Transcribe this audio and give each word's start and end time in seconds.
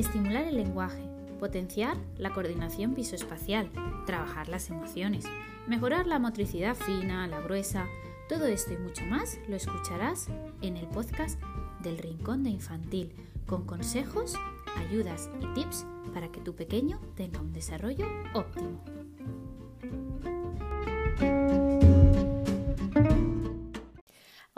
Estimular 0.00 0.44
el 0.44 0.56
lenguaje, 0.56 1.02
potenciar 1.38 1.94
la 2.16 2.32
coordinación 2.32 2.94
visoespacial, 2.94 3.70
trabajar 4.06 4.48
las 4.48 4.70
emociones, 4.70 5.26
mejorar 5.66 6.06
la 6.06 6.18
motricidad 6.18 6.74
fina, 6.74 7.26
la 7.26 7.38
gruesa, 7.42 7.86
todo 8.26 8.46
esto 8.46 8.72
y 8.72 8.78
mucho 8.78 9.04
más 9.04 9.38
lo 9.46 9.56
escucharás 9.56 10.28
en 10.62 10.78
el 10.78 10.86
podcast 10.86 11.38
del 11.82 11.98
Rincón 11.98 12.44
de 12.44 12.48
Infantil, 12.48 13.12
con 13.44 13.66
consejos, 13.66 14.36
ayudas 14.78 15.28
y 15.38 15.52
tips 15.52 15.84
para 16.14 16.32
que 16.32 16.40
tu 16.40 16.54
pequeño 16.54 16.98
tenga 17.14 17.38
un 17.40 17.52
desarrollo 17.52 18.06
óptimo. 18.32 18.99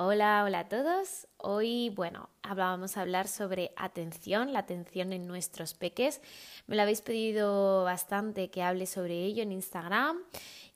Hola, 0.04 0.42
hola 0.44 0.58
a 0.58 0.68
todos. 0.68 1.28
Hoy, 1.36 1.90
bueno, 1.90 2.28
vamos 2.56 2.96
a 2.96 3.02
hablar 3.02 3.28
sobre 3.28 3.70
atención, 3.76 4.52
la 4.52 4.58
atención 4.58 5.12
en 5.12 5.28
nuestros 5.28 5.74
peques. 5.74 6.20
Me 6.66 6.74
lo 6.74 6.82
habéis 6.82 7.02
pedido 7.02 7.84
bastante 7.84 8.50
que 8.50 8.64
hable 8.64 8.86
sobre 8.86 9.22
ello 9.22 9.44
en 9.44 9.52
Instagram. 9.52 10.18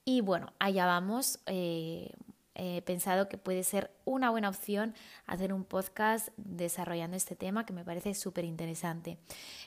Y 0.05 0.21
bueno, 0.21 0.53
allá 0.61 0.87
vamos. 0.87 1.41
Eh, 1.47 2.13
he 2.55 2.83
pensado 2.83 3.29
que 3.29 3.37
puede 3.37 3.65
ser 3.65 3.91
una 4.05 4.31
buena 4.31 4.49
opción 4.49 4.95
hacer 5.27 5.53
un 5.53 5.65
podcast 5.65 6.29
desarrollando 6.37 7.17
este 7.17 7.35
tema 7.35 7.67
que 7.67 7.73
me 7.73 7.85
parece 7.85 8.15
súper 8.15 8.45
interesante. 8.45 9.19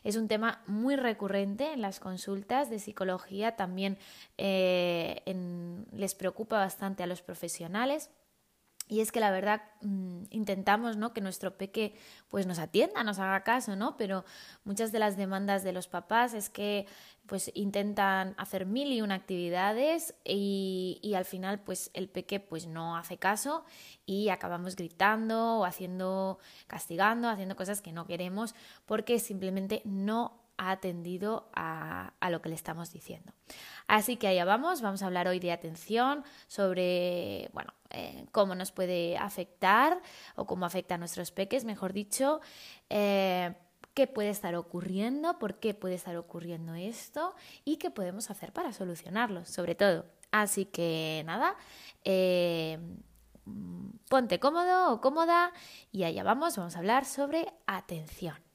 Es 0.05 0.15
un 0.15 0.29
tema 0.29 0.63
muy 0.67 0.95
recurrente 0.95 1.73
en 1.73 1.81
las 1.81 1.99
consultas 1.99 2.69
de 2.69 2.79
psicología, 2.79 3.57
también 3.57 3.97
eh, 4.37 5.21
les 5.91 6.15
preocupa 6.15 6.59
bastante 6.59 7.03
a 7.03 7.07
los 7.07 7.21
profesionales 7.21 8.09
y 8.89 9.01
es 9.01 9.11
que 9.11 9.19
la 9.19 9.29
verdad 9.29 9.61
mm, 9.81 10.23
intentamos 10.31 10.97
¿no? 10.97 11.13
que 11.13 11.21
nuestro 11.21 11.55
peque 11.57 11.93
pues 12.27 12.47
nos 12.47 12.57
atienda, 12.57 13.03
nos 13.03 13.19
haga 13.19 13.43
caso, 13.43 13.75
¿no? 13.75 13.95
Pero 13.97 14.25
muchas 14.63 14.91
de 14.91 14.97
las 14.97 15.15
demandas 15.15 15.63
de 15.63 15.71
los 15.71 15.87
papás 15.87 16.33
es 16.33 16.49
que 16.49 16.87
pues 17.27 17.51
intentan 17.53 18.33
hacer 18.37 18.65
mil 18.65 18.91
y 18.91 19.03
una 19.03 19.13
actividades 19.13 20.15
y, 20.25 20.99
y, 21.03 21.13
al 21.13 21.25
final 21.25 21.59
pues 21.59 21.91
el 21.93 22.09
peque 22.09 22.39
pues 22.39 22.65
no 22.65 22.97
hace 22.97 23.17
caso 23.17 23.63
y 24.07 24.29
acabamos 24.29 24.75
gritando 24.75 25.59
o 25.59 25.65
haciendo, 25.65 26.39
castigando, 26.65 27.29
haciendo 27.29 27.55
cosas 27.55 27.83
que 27.83 27.91
no 27.91 28.07
queremos 28.07 28.55
porque 28.87 29.19
simplemente 29.19 29.83
no 29.85 30.38
atendido 30.59 31.49
a, 31.53 32.13
a, 32.19 32.29
lo 32.29 32.41
que 32.41 32.49
le 32.49 32.55
estamos 32.55 32.91
diciendo. 32.91 33.33
Así 33.87 34.17
que 34.17 34.27
allá 34.27 34.45
vamos, 34.45 34.81
vamos 34.81 35.01
a 35.01 35.05
hablar 35.05 35.27
hoy 35.27 35.39
de 35.39 35.51
atención, 35.51 36.23
sobre, 36.47 37.49
bueno, 37.53 37.73
eh, 37.91 38.25
cómo 38.31 38.53
nos 38.53 38.71
puede 38.71 39.17
afectar 39.17 40.01
o 40.35 40.45
cómo 40.45 40.65
afecta 40.65 40.95
a 40.95 40.97
nuestros 40.99 41.31
peques, 41.31 41.65
mejor 41.65 41.91
dicho, 41.91 42.39
eh, 42.89 43.55
qué 43.95 44.05
puede 44.05 44.29
estar 44.29 44.53
ocurriendo, 44.55 45.39
por 45.39 45.55
qué 45.55 45.73
puede 45.73 45.95
estar 45.95 46.15
ocurriendo 46.15 46.75
esto 46.75 47.35
y 47.65 47.77
qué 47.77 47.89
podemos 47.89 48.29
hacer 48.29 48.53
para 48.53 48.73
solucionarlo, 48.73 49.45
sobre 49.45 49.73
todo. 49.73 50.05
Así 50.31 50.65
que 50.65 51.23
nada, 51.25 51.55
eh, 52.03 52.77
ponte 54.07 54.39
cómodo 54.39 54.93
o 54.93 55.01
cómoda 55.01 55.51
y 55.91 56.03
allá 56.03 56.23
vamos, 56.23 56.55
vamos 56.57 56.75
a 56.75 56.79
hablar 56.79 57.05
sobre 57.05 57.51
atención. 57.65 58.48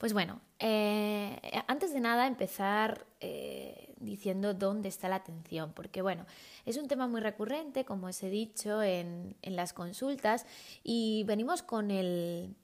Pues 0.00 0.14
bueno, 0.14 0.40
eh, 0.58 1.38
antes 1.66 1.92
de 1.92 2.00
nada 2.00 2.26
empezar 2.26 3.06
eh, 3.20 3.92
diciendo 3.98 4.54
dónde 4.54 4.88
está 4.88 5.10
la 5.10 5.16
atención, 5.16 5.74
porque 5.74 6.00
bueno, 6.00 6.24
es 6.64 6.78
un 6.78 6.88
tema 6.88 7.06
muy 7.06 7.20
recurrente, 7.20 7.84
como 7.84 8.06
os 8.06 8.22
he 8.22 8.30
dicho, 8.30 8.82
en, 8.82 9.36
las 9.42 9.74
consultas 9.74 10.46
y 10.82 11.24
venimos 11.24 11.62
con 11.62 11.90
el, 11.90 12.56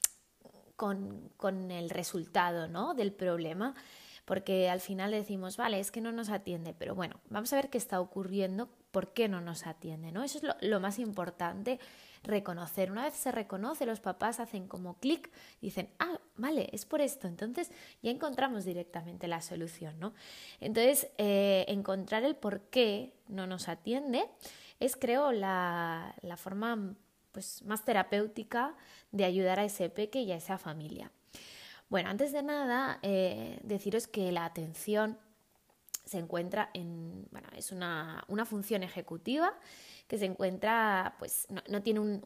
con, 0.76 1.70
el 1.70 1.90
resultado 1.90 2.68
¿no? 2.68 2.94
del 2.94 3.12
problema 3.12 3.74
porque 4.24 4.70
al 4.70 4.80
final 4.80 5.10
decimos, 5.10 5.58
vale, 5.58 5.78
es 5.78 5.92
que 5.92 6.00
no 6.00 6.12
nos 6.12 6.30
atiende, 6.30 6.74
pero 6.76 6.94
bueno, 6.94 7.20
vamos 7.28 7.52
a 7.52 7.56
ver 7.56 7.68
qué 7.68 7.78
está 7.78 8.00
ocurriendo, 8.00 8.70
por 8.90 9.12
qué 9.12 9.28
no 9.28 9.40
nos 9.40 9.68
atiende, 9.68 10.10
¿no? 10.10 10.24
Eso 10.24 10.38
es 10.38 10.68
lo 10.68 10.80
más 10.80 10.98
importante 10.98 11.78
reconocer. 12.26 12.90
Una 12.90 13.04
vez 13.04 13.14
se 13.14 13.32
reconoce, 13.32 13.86
los 13.86 14.00
papás 14.00 14.40
hacen 14.40 14.68
como 14.68 14.98
clic, 14.98 15.30
dicen, 15.60 15.88
ah, 15.98 16.18
vale, 16.36 16.68
es 16.72 16.84
por 16.84 17.00
esto. 17.00 17.28
Entonces 17.28 17.70
ya 18.02 18.10
encontramos 18.10 18.64
directamente 18.64 19.28
la 19.28 19.40
solución, 19.40 19.98
¿no? 19.98 20.14
Entonces, 20.60 21.08
eh, 21.18 21.64
encontrar 21.68 22.24
el 22.24 22.36
por 22.36 22.62
qué 22.62 23.14
no 23.28 23.46
nos 23.46 23.68
atiende 23.68 24.28
es, 24.80 24.96
creo, 24.96 25.32
la, 25.32 26.14
forma 26.36 26.94
pues, 27.32 27.62
más 27.62 27.84
terapéutica 27.84 28.76
de 29.12 29.24
ayudar 29.24 29.58
a 29.60 29.64
ese 29.64 29.88
peque 29.88 30.20
y 30.20 30.32
a 30.32 30.36
esa 30.36 30.58
familia. 30.58 31.10
Bueno, 31.88 32.10
antes 32.10 32.32
de 32.32 32.42
nada, 32.42 32.98
eh, 33.02 33.60
deciros 33.62 34.08
que 34.08 34.32
la 34.32 34.44
atención 34.44 35.18
se 36.06 36.18
encuentra 36.18 36.70
en, 36.72 37.28
bueno, 37.30 37.48
es 37.54 37.72
una, 37.72 38.24
una 38.28 38.46
función 38.46 38.82
ejecutiva 38.82 39.52
que 40.08 40.16
se 40.16 40.24
encuentra, 40.24 41.16
pues 41.18 41.46
no, 41.68 41.82
tiene 41.82 42.22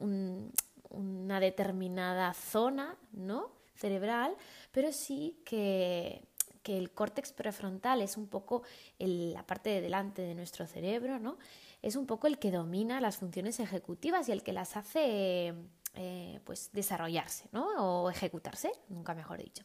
una 0.91 1.41
determinada 1.41 2.33
zona, 2.35 2.97
¿no? 3.13 3.59
cerebral, 3.81 4.37
pero 4.73 4.93
sí 4.93 5.41
que, 5.45 6.23
que 6.63 6.77
el 6.77 6.91
córtex 6.93 7.33
prefrontal 7.33 8.03
es 8.03 8.17
un 8.17 8.29
poco 8.29 8.63
la 8.99 9.47
parte 9.47 9.71
de 9.71 9.81
delante 9.81 10.23
de 10.23 10.35
nuestro 10.35 10.67
cerebro, 10.67 11.19
¿no? 11.19 11.39
Es 11.83 11.97
un 11.97 12.07
poco 12.07 12.27
el 12.27 12.39
que 12.39 12.51
domina 12.51 13.01
las 13.01 13.17
funciones 13.17 13.59
ejecutivas 13.59 14.29
y 14.29 14.33
el 14.33 14.43
que 14.43 14.53
las 14.53 14.77
hace 14.77 15.55
eh, 15.95 16.41
pues 16.45 16.71
desarrollarse, 16.73 17.49
¿no? 17.53 18.03
O 18.05 18.11
ejecutarse, 18.11 18.71
nunca 18.89 19.15
mejor 19.15 19.39
dicho. 19.39 19.65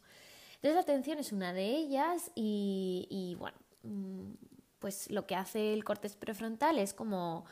Entonces 0.56 0.76
la 0.76 0.82
atención 0.82 1.20
es 1.20 1.34
una 1.34 1.52
de 1.52 1.66
ellas 1.76 2.32
y, 2.34 3.08
y 3.10 3.36
bueno, 3.36 3.58
pues 4.80 5.10
lo 5.10 5.26
que 5.26 5.36
hace 5.36 5.74
el 5.74 5.84
córtex 5.84 6.16
prefrontal 6.16 6.80
es 6.80 6.94
como 6.94 7.46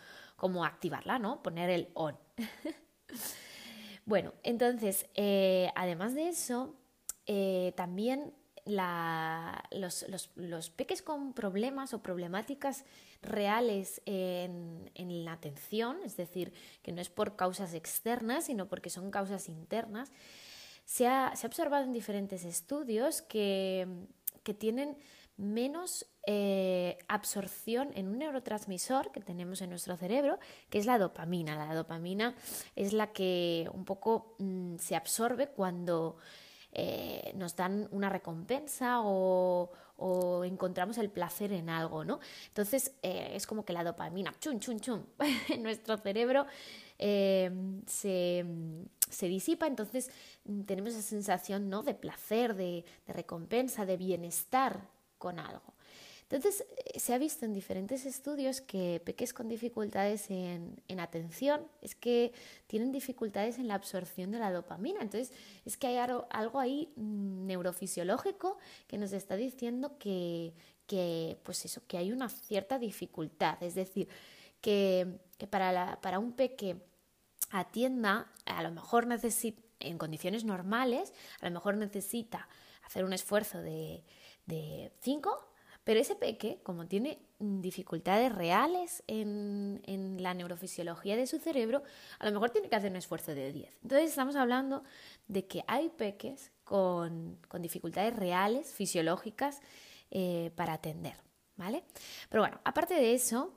como 0.44 0.66
activarla, 0.66 1.20
¿no? 1.20 1.42
Poner 1.42 1.70
el 1.70 1.88
on. 1.94 2.18
bueno, 4.06 4.34
entonces, 4.44 5.06
eh, 5.16 5.72
además 5.74 6.16
de 6.16 6.28
eso, 6.28 6.76
eh, 7.26 7.72
también 7.78 8.34
los, 8.66 10.70
peques 10.76 11.02
con 11.02 11.34
problemas 11.34 11.94
o 11.94 12.04
problemáticas 12.04 12.84
reales 13.22 14.02
en, 14.06 14.92
la 15.24 15.32
atención, 15.32 16.00
es 16.04 16.18
decir, 16.18 16.52
que 16.82 16.92
no 16.92 17.02
es 17.02 17.10
por 17.10 17.38
causas 17.38 17.74
externas, 17.74 18.48
sino 18.48 18.68
porque 18.68 18.90
son 18.90 19.12
causas 19.12 19.48
internas, 19.48 20.12
se 20.84 21.08
ha, 21.08 21.32
observado 21.46 21.86
en 21.86 21.94
diferentes 21.94 22.44
estudios 22.44 23.22
que, 23.22 23.88
que 24.44 24.54
tienen 24.54 24.98
menos 25.38 26.06
eh, 26.26 26.98
absorción 27.10 27.92
en 27.96 28.08
un 28.08 28.20
neurotransmisor 28.20 29.12
que 29.12 29.20
tenemos 29.20 29.62
en 29.62 29.70
nuestro 29.70 29.98
cerebro, 29.98 30.40
que 30.70 30.78
es 30.78 30.86
la 30.86 30.98
dopamina. 30.98 31.58
La 31.58 31.76
dopamina 31.76 32.34
es 32.78 32.94
la 32.94 33.12
que 33.12 33.70
un 33.74 33.84
poco 33.84 34.38
mm, 34.40 34.78
se 34.78 34.96
absorbe 34.96 35.48
cuando 35.50 36.16
eh, 36.72 37.34
nos 37.36 37.58
dan 37.58 37.90
una 37.92 38.08
recompensa 38.08 39.02
o, 39.04 39.70
encontramos 40.46 40.98
el 40.98 41.10
placer 41.10 41.54
en 41.54 41.70
algo, 41.70 42.04
¿no? 42.04 42.20
Entonces 42.48 42.94
eh, 43.02 43.32
es 43.36 43.48
como 43.48 43.64
que 43.64 43.72
la 43.72 43.84
dopamina, 43.84 44.34
chun, 44.40 44.60
chun, 44.60 44.80
chun, 44.80 45.06
en 45.50 45.64
nuestro 45.64 45.98
cerebro 45.98 46.46
se, 46.98 48.46
disipa, 49.22 49.68
entonces 49.68 50.10
mm, 50.46 50.62
tenemos 50.64 50.94
esa 50.94 51.02
sensación 51.02 51.70
¿no? 51.70 51.84
de 51.84 51.94
placer, 51.96 52.56
de 52.56 52.86
recompensa, 53.08 53.86
de 53.86 53.98
bienestar 53.98 54.90
con 55.18 55.40
algo. 55.40 55.74
Entonces, 56.34 56.66
eh, 56.78 57.00
se 57.00 57.14
ha 57.14 57.20
visto 57.20 57.46
en 57.46 57.54
diferentes 57.54 58.08
estudios 58.08 58.60
que 58.60 59.00
peques 59.06 59.36
con 59.36 59.48
dificultades 59.48 60.32
en, 60.32 60.82
atención 61.00 61.68
es 61.82 61.94
que 61.94 62.34
tienen 62.66 62.92
dificultades 62.92 63.60
en 63.60 63.68
la 63.68 63.76
absorción 63.76 64.32
de 64.32 64.40
la 64.40 64.52
dopamina. 64.52 65.02
Entonces, 65.02 65.32
es 65.64 65.78
que 65.78 65.86
hay 65.86 65.98
algo, 65.98 66.60
ahí 66.60 66.92
mm, 66.96 67.46
neurofisiológico 67.46 68.58
que 68.88 68.98
nos 68.98 69.14
está 69.14 69.36
diciendo 69.36 70.00
que, 70.00 70.54
pues 71.44 71.66
eso, 71.66 71.84
que 71.88 72.00
hay 72.00 72.12
una 72.12 72.30
cierta 72.30 72.80
dificultad. 72.80 73.62
Es 73.62 73.76
decir, 73.76 74.08
que, 74.60 75.20
para, 75.52 76.18
un 76.18 76.34
peque 76.34 76.78
atienda, 77.52 78.32
a 78.46 78.64
lo 78.64 78.72
mejor 78.72 79.06
necesita, 79.06 79.62
en 79.80 80.00
condiciones 80.00 80.46
normales, 80.46 81.14
a 81.42 81.46
lo 81.46 81.52
mejor 81.52 81.78
necesita 81.78 82.48
hacer 82.82 83.06
un 83.06 83.14
esfuerzo 83.14 83.62
de 83.62 84.04
de 84.46 84.92
5, 85.02 85.53
pero 85.84 86.00
ese 86.00 86.16
peque, 86.16 86.60
como 86.64 86.88
tiene 86.88 87.20
dificultades 87.40 88.34
reales 88.34 89.04
en, 89.08 89.82
la 90.20 90.34
neurofisiología 90.34 91.16
de 91.18 91.28
su 91.28 91.40
cerebro, 91.40 91.84
a 92.20 92.26
lo 92.26 92.32
mejor 92.32 92.52
tiene 92.52 92.70
que 92.70 92.76
hacer 92.76 92.92
un 92.92 92.98
esfuerzo 92.98 93.36
de 93.36 93.52
10. 93.52 93.80
Entonces 93.84 94.10
estamos 94.10 94.36
hablando 94.36 94.84
de 95.28 95.46
que 95.46 95.64
hay 95.68 95.90
peques 95.90 96.52
con, 96.64 97.38
dificultades 97.60 98.16
reales, 98.16 98.72
fisiológicas, 98.74 99.62
eh, 100.12 100.52
para 100.56 100.74
atender, 100.74 101.16
¿vale? 101.58 101.84
Pero 102.30 102.44
bueno, 102.44 102.62
aparte 102.64 102.94
de 102.94 103.14
eso, 103.14 103.54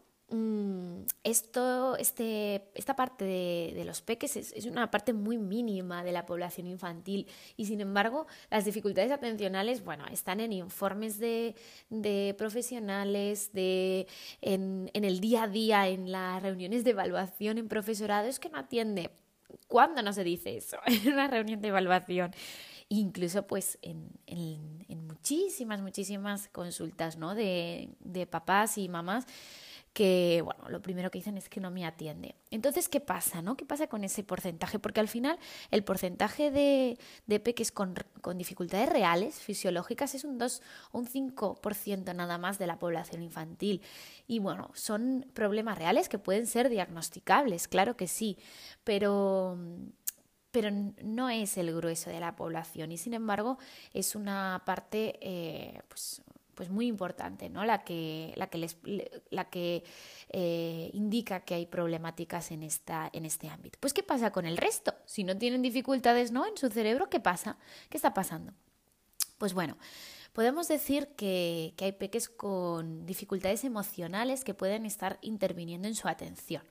esto, 1.22 1.96
este, 1.96 2.68
esta 2.74 2.96
parte 2.96 3.24
de, 3.24 3.84
los 3.84 4.02
peques 4.02 4.36
es, 4.36 4.66
una 4.66 4.90
parte 4.90 5.12
muy 5.12 5.38
mínima 5.38 6.02
de 6.02 6.10
la 6.10 6.26
población 6.26 6.66
infantil 6.66 7.28
y 7.56 7.66
sin 7.66 7.80
embargo 7.80 8.26
las 8.50 8.64
dificultades 8.64 9.12
atencionales, 9.12 9.84
bueno, 9.84 10.04
están 10.10 10.40
en 10.40 10.52
informes 10.52 11.18
de, 11.18 11.54
profesionales, 12.36 13.52
de, 13.52 14.08
en, 14.40 14.90
el 14.92 15.20
día 15.20 15.44
a 15.44 15.48
día, 15.48 15.88
en 15.88 16.10
las 16.10 16.42
reuniones 16.42 16.82
de 16.82 16.90
evaluación 16.90 17.58
en 17.58 17.68
profesorado, 17.68 18.26
es 18.26 18.40
que 18.40 18.48
no 18.48 18.58
atiende. 18.58 19.10
¿Cuándo 19.68 20.02
no 20.02 20.12
se 20.12 20.24
dice 20.24 20.56
eso 20.56 20.78
en 20.86 21.12
una 21.12 21.28
reunión 21.28 21.60
de 21.60 21.68
evaluación? 21.68 22.32
Incluso 22.88 23.46
pues 23.46 23.78
en, 23.82 24.10
muchísimas, 25.06 25.80
muchísimas 25.82 26.48
consultas 26.48 27.16
¿no? 27.16 27.36
de, 27.36 27.90
de 28.00 28.26
papás 28.26 28.76
y 28.78 28.88
mamás 28.88 29.26
que, 29.96 30.42
bueno, 30.44 30.68
lo 30.68 30.82
primero 30.82 31.10
que 31.10 31.20
dicen 31.20 31.38
es 31.38 31.48
que 31.48 31.58
no 31.58 31.70
me 31.70 31.86
atiende. 31.86 32.34
Entonces, 32.50 32.86
¿qué 32.86 33.00
pasa? 33.00 33.40
No? 33.40 33.56
¿Qué 33.56 33.64
pasa 33.64 33.86
con 33.86 34.04
ese 34.04 34.22
porcentaje? 34.22 34.78
Porque 34.78 35.00
al 35.00 35.08
final 35.08 35.38
el 35.70 35.84
porcentaje 35.84 36.50
de, 36.50 36.98
de 37.26 37.40
peques 37.40 37.72
con, 37.72 37.94
con, 38.20 38.36
dificultades 38.36 38.90
reales, 38.90 39.36
fisiológicas, 39.36 40.14
es 40.14 40.24
un 40.24 40.36
2 40.36 40.62
o 40.92 40.98
un 40.98 41.06
5% 41.06 42.14
nada 42.14 42.36
más 42.36 42.58
de 42.58 42.66
la 42.66 42.78
población 42.78 43.22
infantil. 43.22 43.80
Y 44.26 44.38
bueno, 44.38 44.70
son 44.74 45.24
problemas 45.32 45.78
reales 45.78 46.10
que 46.10 46.18
pueden 46.18 46.46
ser 46.46 46.68
diagnosticables, 46.68 47.66
claro 47.66 47.96
que 47.96 48.06
sí, 48.06 48.36
pero 48.84 49.56
pero 50.50 50.70
no 51.02 51.28
es 51.28 51.58
el 51.58 51.74
grueso 51.74 52.08
de 52.08 52.18
la 52.18 52.34
población 52.34 52.90
y 52.90 52.96
sin 52.96 53.12
embargo 53.12 53.58
es 53.92 54.14
una 54.14 54.62
parte 54.64 55.18
eh, 55.20 55.82
pues, 55.88 56.22
pues 56.56 56.70
muy 56.70 56.86
importante, 56.86 57.50
¿no? 57.50 57.66
La 57.66 57.84
que, 57.84 58.32
la 58.34 58.46
que, 58.48 58.56
les, 58.56 58.78
la 59.28 59.44
que 59.50 59.84
eh, 60.30 60.90
indica 60.94 61.40
que 61.40 61.54
hay 61.54 61.66
problemáticas 61.66 62.50
en, 62.50 62.62
esta, 62.62 63.10
en 63.12 63.26
este 63.26 63.50
ámbito. 63.50 63.78
Pues, 63.78 63.92
¿qué 63.92 64.02
pasa 64.02 64.32
con 64.32 64.46
el 64.46 64.56
resto? 64.56 64.94
Si 65.04 65.22
no 65.22 65.36
tienen 65.36 65.60
dificultades, 65.60 66.32
¿no? 66.32 66.46
En 66.46 66.56
su 66.56 66.70
cerebro, 66.70 67.10
¿qué 67.10 67.20
pasa? 67.20 67.58
¿Qué 67.90 67.98
está 67.98 68.14
pasando? 68.14 68.54
Pues 69.36 69.52
bueno, 69.52 69.76
podemos 70.32 70.66
decir 70.66 71.08
que, 71.08 71.74
que 71.76 71.84
hay 71.84 71.92
peques 71.92 72.30
con 72.30 73.04
dificultades 73.04 73.62
emocionales 73.62 74.42
que 74.42 74.54
pueden 74.54 74.86
estar 74.86 75.18
interviniendo 75.20 75.88
en 75.88 75.94
su 75.94 76.08
atención. 76.08 76.62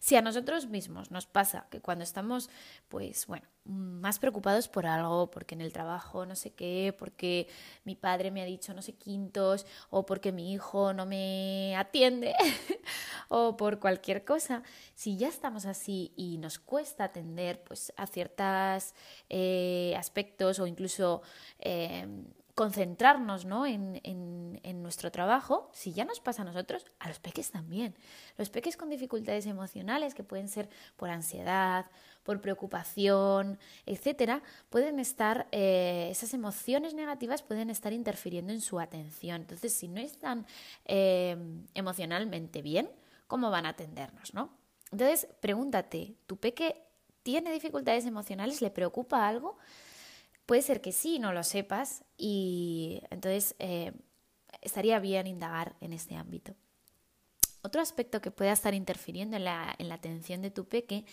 Si 0.00 0.16
a 0.16 0.22
nosotros 0.22 0.66
mismos 0.66 1.10
nos 1.10 1.26
pasa 1.26 1.66
que 1.70 1.82
cuando 1.82 2.04
estamos, 2.04 2.48
pues 2.88 3.26
bueno, 3.26 3.46
más 3.64 4.18
preocupados 4.18 4.66
por 4.66 4.86
algo, 4.86 5.30
porque 5.30 5.54
en 5.54 5.60
el 5.60 5.74
trabajo 5.74 6.24
no 6.24 6.34
sé 6.36 6.52
qué, 6.52 6.94
porque 6.98 7.48
mi 7.84 7.96
padre 7.96 8.30
me 8.30 8.40
ha 8.40 8.46
dicho 8.46 8.72
no 8.72 8.80
sé 8.80 8.94
quintos, 8.94 9.66
o 9.90 10.06
porque 10.06 10.32
mi 10.32 10.54
hijo 10.54 10.94
no 10.94 11.04
me 11.04 11.76
atiende, 11.76 12.34
o 13.28 13.58
por 13.58 13.78
cualquier 13.78 14.24
cosa, 14.24 14.62
si 14.94 15.18
ya 15.18 15.28
estamos 15.28 15.66
así 15.66 16.12
y 16.16 16.38
nos 16.38 16.58
cuesta 16.58 17.04
atender 17.04 17.62
pues, 17.62 17.92
a 17.98 18.06
ciertos 18.06 18.94
eh, 19.28 19.94
aspectos 19.98 20.60
o 20.60 20.66
incluso 20.66 21.20
eh, 21.58 22.06
concentrarnos 22.60 23.46
¿no? 23.46 23.64
en, 23.64 23.98
en, 24.04 24.82
nuestro 24.82 25.10
trabajo, 25.10 25.70
si 25.72 25.94
ya 25.94 26.04
nos 26.04 26.20
pasa 26.20 26.42
a 26.42 26.44
nosotros, 26.44 26.84
a 26.98 27.08
los 27.08 27.18
peques 27.18 27.50
también. 27.50 27.94
Los 28.36 28.50
peques 28.50 28.76
con 28.76 28.90
dificultades 28.90 29.46
emocionales, 29.46 30.12
que 30.12 30.24
pueden 30.24 30.46
ser 30.46 30.68
por 30.96 31.08
ansiedad, 31.08 31.86
por 32.22 32.42
preocupación, 32.42 33.58
etcétera, 33.86 34.42
pueden 34.68 35.00
estar, 35.00 35.48
eh, 35.52 36.08
esas 36.10 36.34
emociones 36.34 36.92
negativas 36.92 37.40
pueden 37.42 37.70
estar 37.70 37.94
interfiriendo 37.94 38.52
en 38.52 38.60
su 38.60 38.78
atención. 38.78 39.40
Entonces, 39.40 39.72
si 39.72 39.88
no 39.88 39.98
están 39.98 40.44
eh, 40.84 41.38
emocionalmente 41.72 42.60
bien, 42.60 42.90
¿cómo 43.26 43.50
van 43.50 43.64
a 43.64 43.70
atendernos? 43.70 44.34
¿no? 44.34 44.50
Entonces, 44.92 45.28
pregúntate, 45.40 46.14
¿tu 46.26 46.36
peque 46.36 46.82
tiene 47.22 47.52
dificultades 47.52 48.04
emocionales? 48.04 48.60
¿Le 48.60 48.70
preocupa 48.70 49.26
algo? 49.26 49.56
Puede 50.50 50.62
ser 50.62 50.80
que 50.80 50.90
sí, 50.90 51.20
no 51.20 51.32
lo 51.32 51.44
sepas 51.44 52.02
y 52.16 53.02
entonces 53.10 53.54
eh, 53.60 53.92
estaría 54.62 54.98
bien 54.98 55.28
indagar 55.28 55.76
en 55.80 55.92
este 55.92 56.16
ámbito. 56.16 56.56
Otro 57.62 57.80
aspecto 57.80 58.20
que 58.20 58.32
pueda 58.32 58.50
estar 58.50 58.74
interfiriendo 58.74 59.36
en 59.36 59.44
la, 59.44 59.76
atención 59.92 60.42
de 60.42 60.50
tu 60.50 60.64
peque 60.64 61.04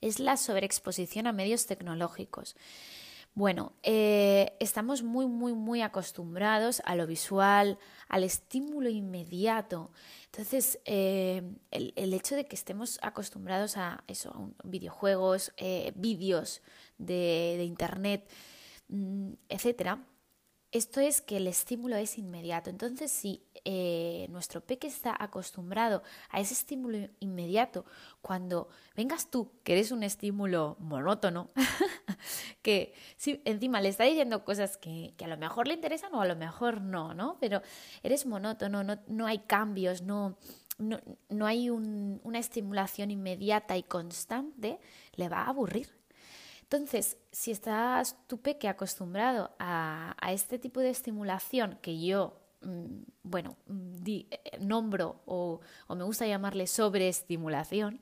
es 0.00 0.20
la 0.20 0.36
sobreexposición 0.36 1.26
a 1.26 1.32
medios 1.32 1.66
tecnológicos. 1.66 2.54
Bueno, 3.34 3.72
eh, 3.82 4.56
estamos 4.60 5.02
muy, 5.02 5.26
muy, 5.26 5.54
muy 5.54 5.82
acostumbrados 5.82 6.80
a 6.84 6.94
lo 6.94 7.08
visual, 7.08 7.80
al 8.08 8.22
estímulo 8.22 8.90
inmediato. 8.90 9.90
Entonces, 10.26 10.78
eh, 10.84 11.42
el, 11.72 12.14
hecho 12.14 12.36
de 12.36 12.44
que 12.46 12.54
estemos 12.54 13.00
acostumbrados 13.02 13.76
a 13.76 14.04
eso, 14.06 14.52
videojuegos, 14.62 15.52
vídeos 15.96 16.62
de, 16.98 17.64
Internet, 17.64 18.30
etcétera, 19.48 20.04
esto 20.74 21.00
es 21.00 21.20
que 21.20 21.36
el 21.36 21.46
estímulo 21.46 21.94
es 21.94 22.18
inmediato. 22.18 22.68
Entonces, 22.68 23.12
si 23.12 23.46
eh, 23.64 24.26
nuestro 24.30 24.60
peque 24.60 24.88
está 24.88 25.16
acostumbrado 25.16 26.02
a 26.30 26.40
ese 26.40 26.52
estímulo 26.52 26.98
inmediato, 27.20 27.84
cuando 28.20 28.68
vengas 28.96 29.30
tú, 29.30 29.52
que 29.62 29.74
eres 29.74 29.92
un 29.92 30.02
estímulo 30.02 30.76
monótono, 30.80 31.50
que 32.62 32.92
si 33.16 33.40
encima 33.44 33.80
le 33.80 33.88
está 33.88 34.02
diciendo 34.02 34.44
cosas 34.44 34.76
que, 34.76 35.14
a 35.22 35.28
lo 35.28 35.36
mejor 35.36 35.68
le 35.68 35.74
interesan 35.74 36.12
o 36.12 36.20
a 36.20 36.26
lo 36.26 36.34
mejor 36.34 36.80
no, 36.80 37.14
¿no? 37.14 37.38
Pero 37.38 37.62
eres 38.02 38.26
monótono, 38.26 38.82
no, 38.82 38.98
no 39.06 39.26
hay 39.28 39.38
cambios, 39.38 40.02
no, 40.02 40.38
no, 40.78 41.46
hay 41.46 41.70
una 41.70 42.38
estimulación 42.40 43.12
inmediata 43.12 43.76
y 43.76 43.84
constante, 43.84 44.80
le 45.14 45.28
va 45.28 45.42
a 45.42 45.50
aburrir 45.50 46.03
entonces, 46.74 47.18
si 47.30 47.52
estás 47.52 48.16
tu 48.26 48.40
acostumbrado 48.68 49.52
a, 49.58 50.16
este 50.28 50.58
tipo 50.58 50.80
de 50.80 50.90
estimulación 50.90 51.78
que 51.80 52.04
yo, 52.04 52.36
mm, 52.62 53.02
bueno, 53.22 53.56
eh, 54.06 54.26
nombro 54.60 55.22
o, 55.26 55.60
o, 55.86 55.94
me 55.94 56.04
gusta 56.04 56.26
llamarle 56.26 56.66
sobreestimulación, 56.66 58.00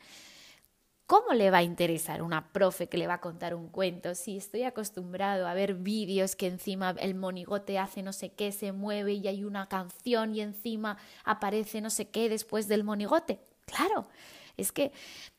¿cómo 1.06 1.34
le 1.34 1.50
va 1.50 1.58
a 1.58 1.62
interesar 1.62 2.22
una 2.22 2.52
profe 2.52 2.88
que 2.88 2.96
le 2.96 3.06
va 3.06 3.14
a 3.14 3.20
contar 3.20 3.54
un 3.54 3.68
cuento 3.68 4.14
si 4.14 4.38
estoy 4.38 4.62
acostumbrado 4.62 5.46
a 5.46 5.54
ver 5.54 5.74
vídeos 5.74 6.34
que 6.34 6.46
encima 6.46 6.96
el 6.98 7.14
monigote 7.14 7.78
hace 7.78 8.02
no 8.02 8.14
sé 8.14 8.32
qué, 8.32 8.52
se 8.52 8.72
mueve 8.72 9.12
y 9.12 9.28
hay 9.28 9.44
una 9.44 9.68
canción 9.68 10.34
y 10.34 10.40
encima 10.40 10.96
aparece 11.24 11.82
no 11.82 11.90
sé 11.90 12.08
qué 12.08 12.30
después 12.30 12.68
del 12.68 12.84
monigote? 12.84 13.38
Claro, 13.66 14.08
es 14.56 14.72
que 14.72 14.92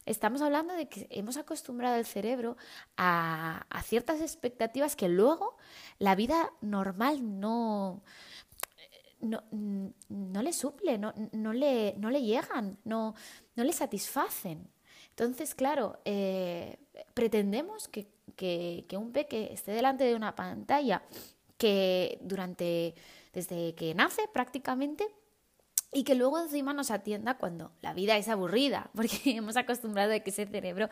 estamos 0.06 0.42
hablando 0.42 0.74
de 0.74 0.88
que 0.88 1.07
hemos 1.10 1.38
acostumbrado 1.38 1.95
el 1.95 2.05
cerebro 2.05 2.58
a, 2.98 3.65
ciertas 3.84 4.22
expectativas 4.22 4.96
que 4.96 5.10
luego 5.10 5.58
la 6.00 6.15
vida 6.15 6.51
normal 6.62 7.39
no, 7.39 8.03
no, 9.20 10.41
le 10.41 10.53
suple, 10.53 10.98
no, 10.98 11.13
no, 11.32 11.53
le, 11.53 11.96
no 11.98 12.10
le 12.10 12.22
llegan, 12.22 12.77
no, 12.84 13.15
no 13.55 13.63
le 13.63 13.74
satisfacen. 13.74 14.70
Entonces, 15.10 15.53
claro, 15.53 16.00
eh, 16.05 16.77
pretendemos 17.13 17.88
que, 17.88 18.08
que, 18.36 18.86
que, 18.89 18.98
un 18.98 19.12
peque 19.12 19.53
esté 19.53 19.72
delante 19.72 20.03
de 20.05 20.15
una 20.15 20.36
pantalla 20.36 21.03
que 21.58 22.17
durante, 22.22 22.96
desde 23.32 23.75
que 23.75 23.93
nace 23.93 24.27
prácticamente, 24.34 25.05
y 25.93 26.03
que 26.03 26.15
luego 26.15 26.39
encima 26.39 26.73
nos 26.73 26.91
atienda 26.91 27.38
cuando 27.38 27.71
la 27.81 27.93
vida 27.93 28.17
es 28.17 28.27
aburrida, 28.27 28.89
porque 28.95 29.17
hemos 29.25 29.57
acostumbrado 29.57 30.13
a 30.13 30.19
que 30.19 30.29
ese 30.29 30.45
cerebro 30.45 30.89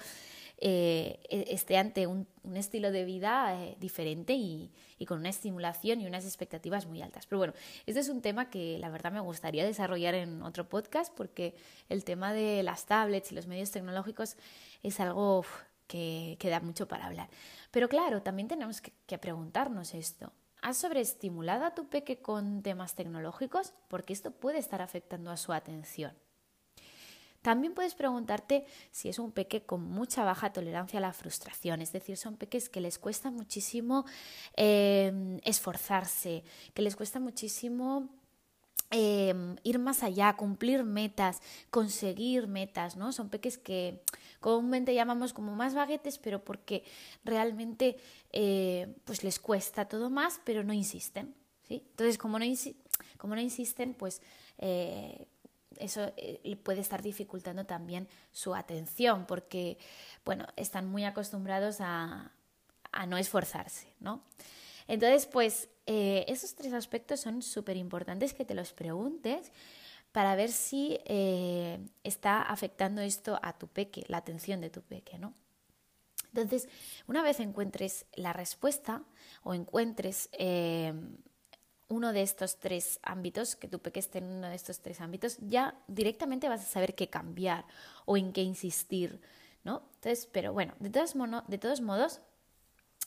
eh, 0.58 1.20
e, 1.30 1.54
esté 1.54 1.78
ante 1.78 2.06
un, 2.08 2.28
estilo 2.56 2.92
de 2.92 3.06
vida 3.06 3.56
eh, 3.60 3.76
diferente 3.80 4.34
y, 4.34 4.72
con 5.08 5.20
una 5.20 5.30
estimulación 5.30 6.00
y 6.00 6.06
unas 6.06 6.26
expectativas 6.26 6.86
muy 6.86 7.02
altas. 7.02 7.26
Pero 7.26 7.40
bueno, 7.40 7.54
este 7.88 8.00
es 8.00 8.10
un 8.10 8.22
tema 8.22 8.52
que 8.52 8.78
la 8.78 8.90
verdad 8.90 9.12
me 9.12 9.20
gustaría 9.20 9.66
desarrollar 9.66 10.14
en 10.14 10.44
otro 10.44 10.70
podcast 10.70 11.12
porque 11.16 11.56
el 11.90 12.04
tema 12.04 12.34
de 12.34 12.62
las 12.62 12.86
tablets 12.86 13.32
y 13.32 13.36
los 13.36 13.48
medios 13.48 13.72
tecnológicos 13.72 14.38
es 14.84 15.00
algo 15.00 15.44
que, 15.88 16.38
que, 16.40 16.50
da 16.50 16.60
mucho 16.60 16.88
para 16.88 17.08
hablar. 17.08 17.30
Pero 17.72 17.90
claro, 17.90 18.22
también 18.22 18.48
tenemos 18.48 18.80
que 18.82 19.18
preguntarnos 19.18 19.96
esto. 19.96 20.32
¿Has 20.62 20.78
sobreestimulado 20.78 21.66
a 21.66 21.74
tu 21.74 21.90
peque 21.90 22.22
con 22.22 22.62
temas 22.62 22.94
tecnológicos? 22.94 23.74
Porque 23.88 24.14
esto 24.14 24.32
puede 24.32 24.60
estar 24.60 24.82
afectando 24.82 25.32
a 25.32 25.38
su 25.38 25.54
atención. 25.54 26.14
También 27.42 27.74
puedes 27.74 27.96
preguntarte 27.96 28.66
si 28.92 29.10
es 29.10 29.18
un 29.18 29.32
peque 29.32 29.64
con 29.66 29.82
mucha 29.82 30.24
baja 30.24 30.54
tolerancia 30.54 31.00
a 31.00 31.02
la 31.02 31.14
frustración, 31.14 31.82
es 31.82 31.92
decir, 31.92 32.16
son 32.16 32.38
peques 32.38 32.70
que 32.70 32.82
les 32.82 33.00
cuesta 33.00 33.32
muchísimo 33.32 34.06
eh, 34.56 35.40
esforzarse, 35.44 36.44
que 36.76 36.84
les 36.84 36.96
cuesta 36.96 37.20
muchísimo 37.20 38.21
Em, 38.94 39.56
ir 39.64 39.80
más 39.80 40.04
allá, 40.04 40.36
cumplir 40.36 40.84
metas, 40.84 41.42
conseguir 41.70 42.48
metas, 42.48 42.98
¿no? 42.98 43.14
Son 43.14 43.30
peques 43.30 43.58
que 43.58 44.04
comúnmente 44.42 44.94
llamamos 44.94 45.32
como 45.32 45.56
más 45.56 45.74
baguetes, 45.74 46.18
pero 46.18 46.44
porque 46.44 46.84
realmente 47.24 47.96
eh, 48.34 48.94
pues 49.06 49.24
les 49.24 49.40
cuesta 49.40 49.88
todo 49.88 50.10
más, 50.10 50.42
pero 50.44 50.66
no 50.66 50.74
insisten, 50.74 51.34
¿sí? 51.66 51.86
Entonces, 51.92 52.18
como 52.18 52.38
no, 52.38 52.46
como 53.18 53.36
no 53.36 53.40
insisten, 53.40 53.94
pues 53.94 54.22
eh, 54.58 55.26
eso 55.78 56.12
eh, 56.18 56.58
puede 56.58 56.82
estar 56.82 57.02
dificultando 57.02 57.66
también 57.66 58.10
su 58.34 58.54
atención 58.54 59.26
porque, 59.26 59.78
bueno, 60.26 60.48
están 60.58 60.86
muy 60.86 61.06
acostumbrados 61.06 61.78
a, 61.80 62.34
no 63.08 63.18
esforzarse, 63.18 63.88
¿no? 64.02 64.22
Entonces, 64.88 65.26
pues 65.26 65.70
eh, 65.94 66.24
esos 66.30 66.56
tres 66.56 66.72
aspectos 66.72 67.20
son 67.20 67.42
súper 67.42 67.76
importantes 67.76 68.34
que 68.34 68.46
te 68.46 68.54
los 68.54 68.72
preguntes 68.72 69.52
para 70.14 70.36
ver 70.36 70.52
si 70.52 71.00
eh, 71.04 71.80
está 72.04 72.44
afectando 72.44 73.02
esto 73.02 73.38
a 73.42 73.58
tu 73.58 73.68
peque, 73.68 74.06
la 74.08 74.18
atención 74.18 74.62
de 74.62 74.70
tu 74.70 74.82
peque, 74.82 75.18
¿no? 75.18 75.34
Entonces, 76.34 76.70
una 77.08 77.24
vez 77.24 77.42
encuentres 77.42 78.06
la 78.14 78.32
respuesta 78.32 79.04
o 79.44 79.54
encuentres 79.54 80.30
uno 81.90 82.14
de 82.14 82.22
estos 82.22 82.58
tres 82.58 83.00
ámbitos, 83.04 83.58
que 83.58 83.68
tu 83.68 83.80
peque 83.80 84.00
esté 84.00 84.20
en 84.20 84.26
uno 84.32 84.48
de 84.48 84.56
estos 84.56 84.80
tres 84.80 85.02
ámbitos, 85.02 85.38
ya 85.42 85.76
directamente 85.88 86.48
vas 86.48 86.62
a 86.62 86.72
saber 86.72 86.96
qué 86.96 87.10
cambiar 87.10 87.66
o 88.06 88.16
en 88.16 88.32
qué 88.32 88.44
insistir, 88.44 89.20
¿no? 89.66 89.84
Entonces, 89.96 90.30
pero 90.32 90.54
bueno, 90.54 90.74
de 90.80 90.90
de 90.90 91.58
todos 91.58 91.82
modos, 91.82 92.22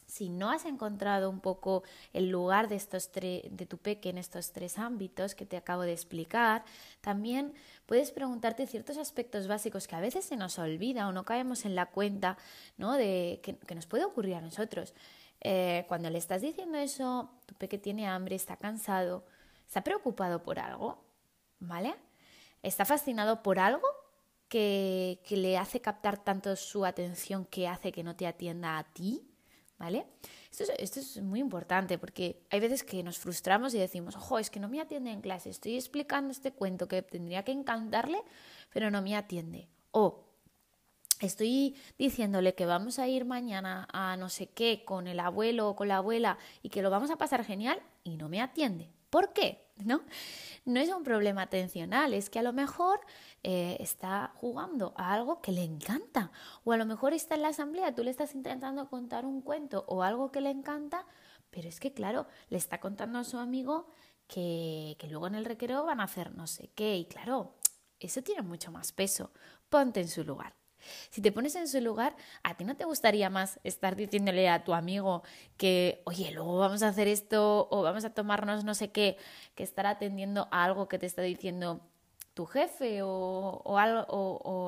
si 0.07 0.29
no 0.29 0.51
has 0.51 0.65
encontrado 0.65 1.31
un 1.31 1.41
poco 1.41 1.83
el 2.13 2.31
lugar 2.31 2.69
de, 2.69 2.77
estos 2.77 3.11
de 3.13 3.67
tu 3.69 3.79
peque 3.79 4.11
en 4.11 4.19
estos 4.19 4.53
tres 4.53 4.79
ámbitos 4.79 5.35
que 5.35 5.47
te 5.47 5.57
acabo 5.57 5.83
de 5.83 5.93
explicar, 5.93 6.65
también 7.01 7.55
puedes 7.87 8.11
preguntarte 8.11 8.67
ciertos 8.67 8.97
aspectos 8.99 9.47
básicos 9.47 9.89
que 9.89 9.97
a 9.97 10.01
veces 10.01 10.25
se 10.25 10.37
nos 10.37 10.59
olvida 10.59 11.09
o 11.09 11.13
no 11.13 11.25
caemos 11.25 11.65
en 11.65 11.75
la 11.75 11.87
cuenta 11.87 12.37
¿no? 12.77 12.93
de 12.93 13.41
que, 13.43 13.57
que 13.57 13.75
nos 13.75 13.87
puede 13.87 14.05
ocurrir 14.05 14.35
a 14.35 14.41
nosotros. 14.41 14.95
Eh, 15.41 15.85
cuando 15.89 16.09
le 16.09 16.19
estás 16.19 16.41
diciendo 16.41 16.79
eso, 16.79 17.31
tu 17.47 17.55
peque 17.55 17.79
tiene 17.79 18.09
hambre, 18.09 18.35
está 18.35 18.57
cansado, 18.57 19.27
está 19.67 19.85
preocupado 19.85 20.43
por 20.43 20.59
algo, 20.59 21.05
¿vale? 21.61 21.95
Está 22.63 22.87
fascinado 22.87 23.43
por 23.43 23.59
algo 23.59 23.87
que, 24.49 25.21
que 25.27 25.37
le 25.37 25.59
hace 25.59 25.81
captar 25.81 26.25
tanto 26.25 26.57
su 26.57 26.87
atención 26.87 27.45
que 27.45 27.69
hace 27.69 27.93
que 27.93 28.03
no 28.03 28.17
te 28.17 28.27
atienda 28.27 28.79
a 28.79 28.85
ti, 28.85 29.34
¿vale? 29.79 30.07
Esto 30.51 30.65
es, 30.65 30.73
esto 30.79 31.01
es, 31.01 31.23
muy 31.23 31.41
importante 31.41 31.99
porque 31.99 32.43
hay 32.51 32.61
veces 32.61 32.85
que 32.85 33.03
nos 33.03 33.19
frustramos 33.19 33.75
y 33.75 33.79
decimos, 33.79 34.17
ojo, 34.17 34.39
es 34.39 34.51
que 34.51 34.61
no 34.61 34.69
me 34.69 34.81
atiende 34.81 35.11
en 35.11 35.21
clase, 35.21 35.51
estoy 35.51 35.75
explicando 35.77 36.31
este 36.31 36.53
cuento 36.53 36.89
que 36.89 37.03
tendría 37.03 37.43
que 37.43 37.53
encantarle, 37.53 38.23
pero 38.73 38.91
no 38.91 39.03
me 39.03 39.17
atiende. 39.17 39.69
O 39.91 40.25
estoy 41.21 41.77
diciéndole 41.99 42.55
que 42.55 42.67
vamos 42.67 42.99
a 42.99 43.09
ir 43.09 43.25
mañana 43.25 43.89
a 43.93 44.17
no 44.17 44.29
sé 44.29 44.47
qué 44.49 44.85
con 44.85 45.07
el 45.07 45.21
abuelo 45.21 45.69
o 45.69 45.77
con 45.77 45.89
la 45.89 45.99
abuela 45.99 46.39
y 46.63 46.69
que 46.69 46.83
lo 46.83 46.91
vamos 46.91 47.11
a 47.11 47.17
pasar 47.17 47.45
genial 47.45 47.81
y 48.05 48.17
no 48.17 48.29
me 48.29 48.41
atiende. 48.41 48.94
¿Por 49.15 49.33
qué? 49.33 49.65
¿No? 49.77 50.03
No 50.65 50.81
es 50.81 50.89
un 50.89 51.05
problema 51.05 51.43
atencional, 51.43 52.15
es 52.15 52.31
que 52.31 52.41
a 52.41 52.43
lo 52.43 52.53
mejor 52.53 52.99
eh, 53.45 53.77
está 53.79 54.33
jugando 54.35 54.93
a 54.97 55.13
algo 55.13 55.41
que 55.41 55.53
le 55.53 55.63
encanta 55.63 56.33
o 56.65 56.73
a 56.73 56.77
lo 56.77 56.85
mejor 56.85 57.13
está 57.13 57.37
en 57.37 57.43
la 57.43 57.49
asamblea, 57.51 57.95
tú 57.95 58.03
le 58.03 58.11
estás 58.11 58.35
intentando 58.35 58.91
contar 58.91 59.25
un 59.25 59.41
cuento 59.41 59.85
o 59.87 60.03
algo 60.03 60.33
que 60.33 60.41
le 60.41 60.51
encanta, 60.51 61.07
pero 61.51 61.69
es 61.69 61.79
que 61.79 61.93
claro, 61.93 62.27
le 62.49 62.59
está 62.59 62.81
contando 62.81 63.21
a 63.21 63.23
su 63.23 63.39
amigo 63.39 63.87
que, 64.27 64.97
que 64.99 65.07
luego 65.07 65.29
en 65.29 65.37
el 65.37 65.45
recreo 65.45 65.85
van 65.85 66.01
a 66.01 66.05
hacer 66.05 66.35
no 66.35 66.49
sé 66.49 66.73
qué 66.75 66.97
y 66.97 67.05
claro, 67.05 67.55
eso 68.01 68.21
tiene 68.23 68.43
mucho 68.43 68.73
más 68.73 68.91
peso. 68.91 69.31
Ponte 69.69 70.01
en 70.01 70.09
su 70.09 70.25
lugar. 70.25 70.57
Si 71.11 71.21
te 71.21 71.33
pones 71.33 71.55
en 71.57 71.69
su 71.69 71.81
lugar, 71.81 72.17
¿a 72.43 72.57
ti 72.57 72.65
no 72.65 72.77
te 72.77 72.85
gustaría 72.85 73.31
más 73.31 73.61
estar 73.65 73.97
diciéndole 73.97 74.49
a 74.49 74.65
tu 74.65 74.75
amigo 74.75 75.23
que, 75.57 76.03
oye, 76.05 76.31
luego 76.33 76.59
vamos 76.59 76.83
a 76.83 76.89
hacer 76.89 77.09
esto 77.09 77.69
o 77.71 77.83
vamos 77.83 78.05
a 78.05 78.15
tomarnos 78.15 78.65
no 78.65 78.75
sé 78.75 78.91
qué, 78.91 79.17
que 79.55 79.63
estar 79.63 79.87
atendiendo 79.87 80.49
a 80.51 80.65
algo 80.65 80.89
que 80.89 80.99
te 80.99 81.07
está 81.07 81.23
diciendo 81.23 81.81
tu 82.35 82.47
jefe 82.47 83.01
o, 83.03 83.79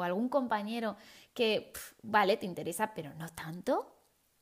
algún 0.03 0.29
compañero 0.29 0.97
que, 1.35 1.73
vale, 2.03 2.37
te 2.37 2.47
interesa, 2.47 2.93
pero 2.95 3.13
no 3.15 3.29
tanto? 3.29 3.93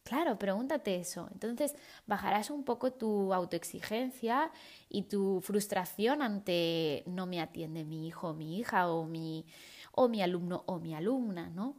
Claro, 0.04 0.38
pregúntate 0.38 0.96
eso. 0.96 1.28
Entonces 1.32 1.74
bajarás 2.06 2.50
un 2.50 2.62
poco 2.62 2.92
tu 2.92 3.32
autoexigencia 3.32 4.52
y 4.90 5.04
tu 5.04 5.40
frustración 5.40 6.20
ante 6.20 7.02
no 7.06 7.26
me 7.26 7.40
atiende 7.40 7.84
mi 7.84 8.06
hijo 8.06 8.34
mi 8.34 8.58
hija 8.58 8.90
o 8.90 9.06
mi, 9.06 9.46
o 9.94 10.08
mi 10.08 10.22
alumno 10.22 10.64
o 10.66 10.78
mi 10.78 10.94
alumna, 10.94 11.50
¿no? 11.50 11.76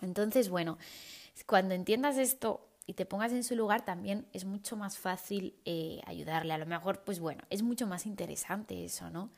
Entonces, 0.00 0.48
bueno, 0.48 0.78
cuando 1.46 1.74
entiendas 1.74 2.18
esto 2.18 2.68
y 2.86 2.94
te 2.94 3.06
pongas 3.06 3.32
en 3.32 3.44
su 3.44 3.54
lugar, 3.54 3.84
también 3.84 4.26
es 4.32 4.44
mucho 4.44 4.76
más 4.76 4.98
fácil 4.98 5.54
eh, 5.64 6.00
ayudarle. 6.06 6.54
A 6.54 6.58
lo 6.58 6.66
mejor, 6.66 7.04
pues 7.04 7.20
bueno, 7.20 7.42
es 7.50 7.62
mucho 7.62 7.86
más 7.86 8.06
interesante 8.06 8.84
eso, 8.84 9.10
¿no? 9.10 9.30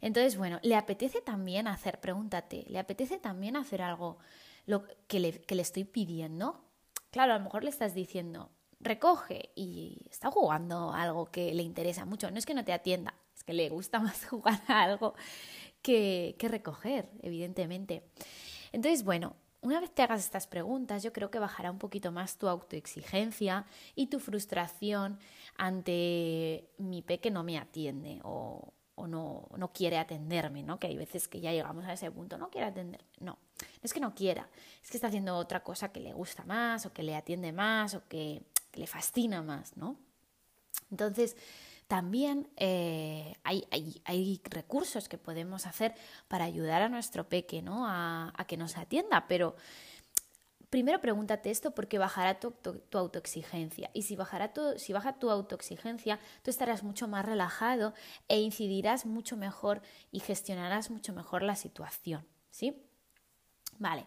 Entonces, 0.00 0.36
bueno, 0.36 0.58
¿le 0.62 0.74
apetece 0.74 1.20
también 1.20 1.68
hacer, 1.68 2.00
pregúntate, 2.00 2.64
¿le 2.68 2.78
apetece 2.78 3.18
también 3.18 3.56
hacer 3.56 3.82
algo 3.82 4.18
lo 4.66 4.84
que 5.06 5.20
le, 5.20 5.40
que 5.42 5.54
le 5.54 5.62
estoy 5.62 5.84
pidiendo? 5.84 6.60
Claro, 7.10 7.34
a 7.34 7.38
lo 7.38 7.44
mejor 7.44 7.62
le 7.62 7.70
estás 7.70 7.94
diciendo, 7.94 8.50
recoge 8.80 9.50
y 9.54 9.98
está 10.10 10.30
jugando 10.30 10.92
algo 10.92 11.26
que 11.26 11.54
le 11.54 11.62
interesa 11.62 12.04
mucho. 12.04 12.30
No 12.30 12.38
es 12.38 12.46
que 12.46 12.54
no 12.54 12.64
te 12.64 12.72
atienda, 12.72 13.14
es 13.36 13.44
que 13.44 13.52
le 13.52 13.68
gusta 13.68 14.00
más 14.00 14.24
jugar 14.26 14.60
a 14.66 14.82
algo 14.82 15.14
que, 15.82 16.36
recoger, 16.40 17.08
evidentemente. 17.22 18.02
Entonces, 18.72 19.04
bueno, 19.04 19.36
una 19.60 19.80
vez 19.80 19.90
te 19.90 20.02
hagas 20.02 20.20
estas 20.20 20.46
preguntas, 20.46 21.02
yo 21.02 21.12
creo 21.12 21.30
que 21.30 21.38
bajará 21.38 21.70
un 21.70 21.78
poquito 21.78 22.10
más 22.10 22.38
tu 22.38 22.48
autoexigencia 22.48 23.66
y 23.94 24.06
tu 24.06 24.18
frustración 24.18 25.18
ante 25.56 26.68
mi 26.78 27.02
pe 27.02 27.20
que 27.20 27.30
no 27.30 27.44
me 27.44 27.58
atiende 27.58 28.20
o, 28.24 28.72
no, 28.96 29.48
no, 29.56 29.72
quiere 29.72 29.98
atenderme, 29.98 30.62
¿no? 30.62 30.78
Que 30.78 30.86
hay 30.86 30.96
veces 30.96 31.26
que 31.26 31.40
ya 31.40 31.50
llegamos 31.50 31.84
a 31.86 31.92
ese 31.92 32.10
punto, 32.10 32.38
no 32.38 32.50
quiere 32.50 32.68
atenderme. 32.68 33.08
No, 33.18 33.32
no 33.32 33.82
es 33.82 33.92
que 33.92 33.98
no 33.98 34.14
quiera, 34.14 34.48
es 34.82 34.90
que 34.90 34.96
está 34.96 35.08
haciendo 35.08 35.36
otra 35.36 35.64
cosa 35.64 35.90
que 35.90 36.00
le 36.00 36.12
gusta 36.12 36.44
más 36.44 36.86
o 36.86 36.92
que 36.92 37.02
le 37.02 37.16
atiende 37.16 37.52
más 37.52 37.94
o 37.94 38.06
que, 38.08 38.42
que 38.70 38.80
le 38.80 38.86
fascina 38.86 39.42
más, 39.42 39.76
¿no? 39.76 39.96
Entonces, 40.90 41.36
también 41.92 42.48
eh, 42.56 43.34
hay, 43.44 43.66
hay, 44.06 44.40
recursos 44.44 45.10
que 45.10 45.18
podemos 45.18 45.66
hacer 45.66 45.94
para 46.26 46.46
ayudar 46.46 46.80
a 46.80 46.88
nuestro 46.88 47.28
peque 47.28 47.60
¿no? 47.60 47.86
a, 47.86 48.32
que 48.48 48.56
nos 48.56 48.78
atienda, 48.78 49.26
pero 49.28 49.56
primero 50.70 51.02
pregúntate 51.02 51.50
esto 51.50 51.74
porque 51.74 51.98
bajará 51.98 52.40
tu, 52.40 52.52
tu, 52.52 52.96
autoexigencia. 52.96 53.90
Y 53.92 54.04
si, 54.04 54.16
bajará 54.16 54.54
si 54.78 54.94
baja 54.94 55.18
tu 55.18 55.28
autoexigencia, 55.28 56.18
tú 56.42 56.50
estarás 56.50 56.82
mucho 56.82 57.08
más 57.08 57.26
relajado 57.26 57.92
e 58.26 58.40
incidirás 58.40 59.04
mucho 59.04 59.36
mejor 59.36 59.82
y 60.10 60.20
gestionarás 60.20 60.90
mucho 60.90 61.12
mejor 61.12 61.42
la 61.42 61.56
situación. 61.56 62.26
¿Sí? 62.48 62.86
Vale. 63.78 64.06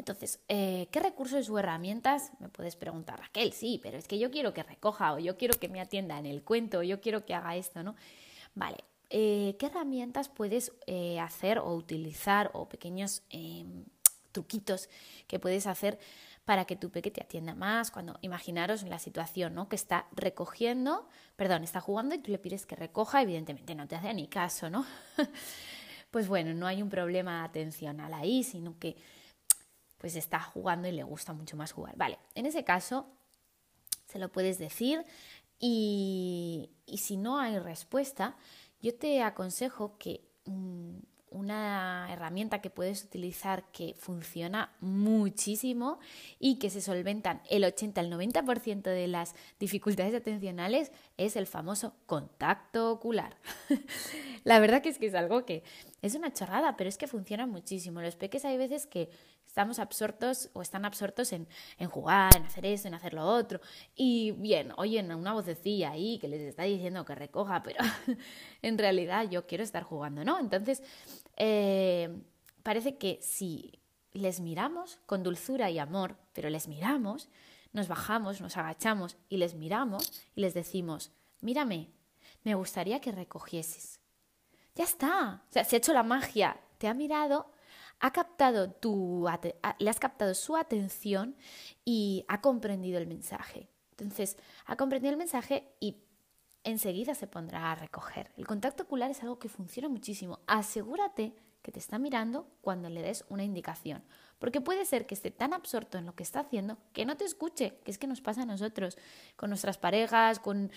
Entonces, 0.00 0.40
eh, 0.48 0.88
¿qué 0.90 0.98
recursos 0.98 1.50
o 1.50 1.58
herramientas? 1.58 2.32
Me 2.38 2.48
puedes 2.48 2.74
preguntar, 2.74 3.20
Raquel, 3.20 3.52
sí, 3.52 3.78
pero 3.82 3.98
es 3.98 4.08
que 4.08 4.18
yo 4.18 4.30
quiero 4.30 4.54
que 4.54 4.62
recoja 4.62 5.12
o 5.12 5.18
yo 5.18 5.36
quiero 5.36 5.60
que 5.60 5.68
me 5.68 5.78
atienda 5.78 6.18
en 6.18 6.24
el 6.24 6.42
cuento 6.42 6.78
o 6.78 6.82
yo 6.82 7.02
quiero 7.02 7.26
que 7.26 7.34
haga 7.34 7.54
esto, 7.54 7.82
¿no? 7.82 7.96
Vale, 8.54 8.78
eh, 9.10 9.56
¿qué 9.58 9.66
herramientas 9.66 10.30
puedes 10.30 10.72
eh, 10.86 11.20
hacer 11.20 11.58
o 11.58 11.74
utilizar 11.74 12.50
o 12.54 12.66
pequeños 12.66 13.24
em, 13.28 13.84
truquitos 14.32 14.88
que 15.26 15.38
puedes 15.38 15.66
hacer 15.66 15.98
para 16.46 16.64
que 16.64 16.76
tu 16.76 16.90
peque 16.90 17.10
te 17.10 17.22
atienda 17.22 17.54
más? 17.54 17.90
Cuando 17.90 18.18
imaginaros 18.22 18.84
la 18.84 18.98
situación, 18.98 19.54
¿no? 19.54 19.68
Que 19.68 19.76
está 19.76 20.06
recogiendo, 20.12 21.10
perdón, 21.36 21.62
está 21.62 21.82
jugando 21.82 22.14
y 22.14 22.20
tú 22.20 22.32
le 22.32 22.38
pides 22.38 22.64
que 22.64 22.74
recoja, 22.74 23.20
evidentemente 23.20 23.74
no 23.74 23.86
te 23.86 23.96
hace 23.96 24.14
ni 24.14 24.28
caso, 24.28 24.70
¿no? 24.70 24.86
pues 26.10 26.26
bueno, 26.26 26.54
no 26.54 26.66
hay 26.66 26.80
un 26.80 26.88
problema 26.88 27.44
atencional 27.44 28.14
ahí, 28.14 28.44
sino 28.44 28.78
que 28.78 28.96
pues 30.00 30.16
está 30.16 30.40
jugando 30.40 30.88
y 30.88 30.92
le 30.92 31.02
gusta 31.02 31.34
mucho 31.34 31.56
más 31.56 31.72
jugar. 31.72 31.94
Vale, 31.96 32.18
en 32.34 32.46
ese 32.46 32.64
caso 32.64 33.06
se 34.06 34.18
lo 34.18 34.32
puedes 34.32 34.58
decir 34.58 35.04
y, 35.58 36.70
si 36.96 37.18
no 37.18 37.38
hay 37.38 37.58
respuesta, 37.58 38.36
yo 38.80 38.94
te 38.94 39.22
aconsejo 39.22 39.98
que 39.98 40.22
mm, 40.46 40.96
una 41.30 42.08
herramienta 42.10 42.62
que 42.62 42.70
puedes 42.70 43.04
utilizar 43.04 43.70
que 43.72 43.94
funciona 43.94 44.74
muchísimo 44.80 46.00
y 46.38 46.58
que 46.58 46.70
se 46.70 46.80
solventan 46.80 47.42
el 47.50 47.62
80 47.62 48.00
al 48.00 48.10
90% 48.10 48.82
de 48.82 49.06
las 49.06 49.34
dificultades 49.60 50.14
atencionales 50.14 50.92
es 51.18 51.36
el 51.36 51.46
famoso 51.46 51.94
contacto 52.06 52.90
ocular. 52.90 53.36
La 54.44 54.58
verdad 54.60 54.80
que 54.80 54.88
es 54.88 54.98
que 54.98 55.06
es 55.06 55.14
algo 55.14 55.44
que 55.44 55.62
es 56.00 56.14
una 56.14 56.32
chorrada, 56.32 56.76
pero 56.78 56.88
es 56.88 56.96
que 56.96 57.06
funciona 57.06 57.46
muchísimo. 57.46 58.00
Los 58.00 58.16
peques 58.16 58.46
hay 58.46 58.56
veces 58.56 58.86
que 58.86 59.10
estamos 59.50 59.80
absortos 59.80 60.48
o 60.52 60.62
están 60.62 60.84
absortos 60.84 61.32
en, 61.32 61.48
en 61.76 61.88
jugar, 61.88 62.36
en 62.36 62.44
hacer 62.44 62.64
esto, 62.64 62.86
en 62.86 62.94
hacer 62.94 63.14
lo 63.14 63.26
otro. 63.26 63.60
Y 63.96 64.30
bien, 64.30 64.72
oyen 64.76 65.12
una 65.12 65.32
vocecilla 65.32 65.90
ahí 65.90 66.20
que 66.20 66.28
les 66.28 66.40
está 66.40 66.62
diciendo 66.62 67.04
que 67.04 67.16
recoja, 67.16 67.60
pero 67.64 67.82
en 68.62 68.78
realidad 68.78 69.28
yo 69.28 69.48
quiero 69.48 69.64
estar 69.64 69.82
jugando, 69.82 70.24
¿no? 70.24 70.38
Entonces, 70.38 70.84
eh, 71.36 72.22
parece 72.62 72.96
que 72.96 73.18
si 73.22 73.80
les 74.12 74.38
miramos 74.38 75.00
con 75.04 75.24
dulzura 75.24 75.68
y 75.68 75.80
amor, 75.80 76.16
pero 76.32 76.48
les 76.48 76.68
miramos, 76.68 77.28
nos 77.72 77.88
bajamos, 77.88 78.40
nos 78.40 78.56
agachamos 78.56 79.16
y 79.28 79.38
les 79.38 79.54
miramos 79.56 80.24
y 80.36 80.42
les 80.42 80.54
decimos, 80.54 81.10
mírame, 81.40 81.90
me 82.44 82.54
gustaría 82.54 83.00
que 83.00 83.10
recogieses 83.10 83.98
Ya 84.76 84.84
está. 84.84 85.42
O 85.50 85.52
sea, 85.52 85.64
se 85.64 85.74
ha 85.74 85.78
hecho 85.78 85.92
la 85.92 86.04
magia. 86.04 86.56
Te 86.78 86.86
ha 86.86 86.94
mirado, 86.94 87.50
ha 88.00 88.12
captado 88.12 88.70
tu, 88.70 89.26
le 89.78 89.90
has 89.90 90.00
captado 90.00 90.34
su 90.34 90.56
atención 90.56 91.36
y 91.84 92.24
ha 92.28 92.40
comprendido 92.40 92.98
el 92.98 93.06
mensaje. 93.06 93.68
Entonces, 93.92 94.36
ha 94.64 94.76
comprendido 94.76 95.12
el 95.12 95.18
mensaje 95.18 95.74
y 95.78 95.98
enseguida 96.64 97.14
se 97.14 97.26
pondrá 97.26 97.70
a 97.70 97.74
recoger. 97.74 98.32
El 98.36 98.46
contacto 98.46 98.84
ocular 98.84 99.10
es 99.10 99.22
algo 99.22 99.38
que 99.38 99.48
funciona 99.48 99.88
muchísimo. 99.88 100.40
Asegúrate 100.46 101.34
que 101.62 101.72
te 101.72 101.78
está 101.78 101.98
mirando 101.98 102.48
cuando 102.60 102.88
le 102.88 103.02
des 103.02 103.24
una 103.28 103.44
indicación. 103.44 104.02
Porque 104.38 104.62
puede 104.62 104.86
ser 104.86 105.06
que 105.06 105.14
esté 105.14 105.30
tan 105.30 105.52
absorto 105.52 105.98
en 105.98 106.06
lo 106.06 106.14
que 106.14 106.22
está 106.22 106.40
haciendo 106.40 106.78
que 106.94 107.04
no 107.04 107.16
te 107.16 107.24
escuche, 107.24 107.78
que 107.84 107.90
es 107.90 107.98
que 107.98 108.06
nos 108.06 108.22
pasa 108.22 108.42
a 108.42 108.46
nosotros, 108.46 108.96
con 109.36 109.50
nuestras 109.50 109.76
parejas, 109.76 110.40
con, 110.40 110.72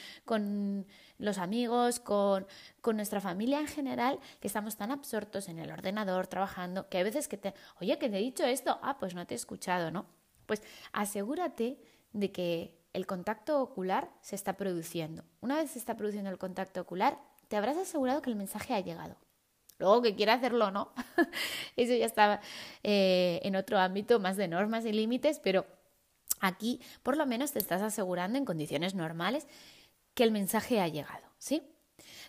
los 1.18 1.38
amigos, 1.38 2.02
con, 2.02 2.46
con, 2.82 2.98
nuestra 2.98 3.22
familia 3.22 3.62
en 3.62 3.68
general, 3.68 4.20
que 4.42 4.48
estamos 4.48 4.76
tan 4.76 4.92
absortos 4.92 5.48
en 5.48 5.60
el 5.60 5.72
ordenador 5.72 6.28
trabajando, 6.28 6.90
que 6.90 6.98
hay 6.98 7.04
veces 7.06 7.30
que 7.30 7.38
te, 7.38 7.54
oye, 7.80 7.98
que 7.98 8.10
te 8.10 8.18
he 8.18 8.22
dicho 8.22 8.44
esto, 8.44 8.80
ah, 8.82 8.98
pues 9.00 9.16
no 9.16 9.26
te 9.26 9.34
he 9.34 9.38
escuchado, 9.38 9.92
¿no? 9.92 10.06
Pues 10.46 10.62
asegúrate 10.92 11.80
de 12.12 12.32
que 12.34 12.78
el 12.92 13.08
contacto 13.08 13.62
ocular 13.62 14.12
se 14.22 14.36
está 14.36 14.58
produciendo. 14.58 15.24
Una 15.40 15.56
vez 15.56 15.72
se 15.72 15.80
está 15.80 15.96
produciendo 15.96 16.30
el 16.30 16.38
contacto 16.38 16.82
ocular, 16.82 17.18
te 17.48 17.56
habrás 17.56 17.78
asegurado 17.78 18.22
que 18.22 18.30
el 18.30 18.36
mensaje 18.36 18.74
ha 18.74 18.80
llegado. 18.82 19.16
Luego 19.84 20.02
que 20.02 20.16
quiera 20.16 20.36
hacerlo 20.36 20.72
no, 20.72 20.94
eso 21.76 21.94
ya 21.94 22.06
está 22.06 22.40
eh, 22.84 23.42
en 23.44 23.58
otro 23.58 23.78
ámbito 23.78 24.18
más 24.18 24.38
de 24.38 24.48
normas 24.48 24.86
y 24.86 24.94
límites, 24.94 25.42
pero 25.44 25.66
aquí 26.40 26.80
por 27.04 27.18
lo 27.18 27.26
menos 27.26 27.52
te 27.52 27.60
estás 27.60 27.82
asegurando 27.82 28.38
en 28.38 28.46
condiciones 28.46 28.96
normales 28.96 29.46
que 30.14 30.24
el 30.24 30.32
mensaje 30.32 30.80
ha 30.80 30.88
llegado, 30.88 31.26
¿sí? 31.38 31.64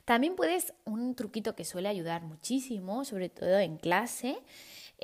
También 0.05 0.35
puedes, 0.35 0.75
un 0.85 1.15
truquito 1.15 1.55
que 1.55 1.65
suele 1.65 1.89
ayudar 1.89 2.23
muchísimo, 2.23 3.05
sobre 3.05 3.29
todo 3.29 3.61
en 3.61 3.77
clase, 3.77 4.37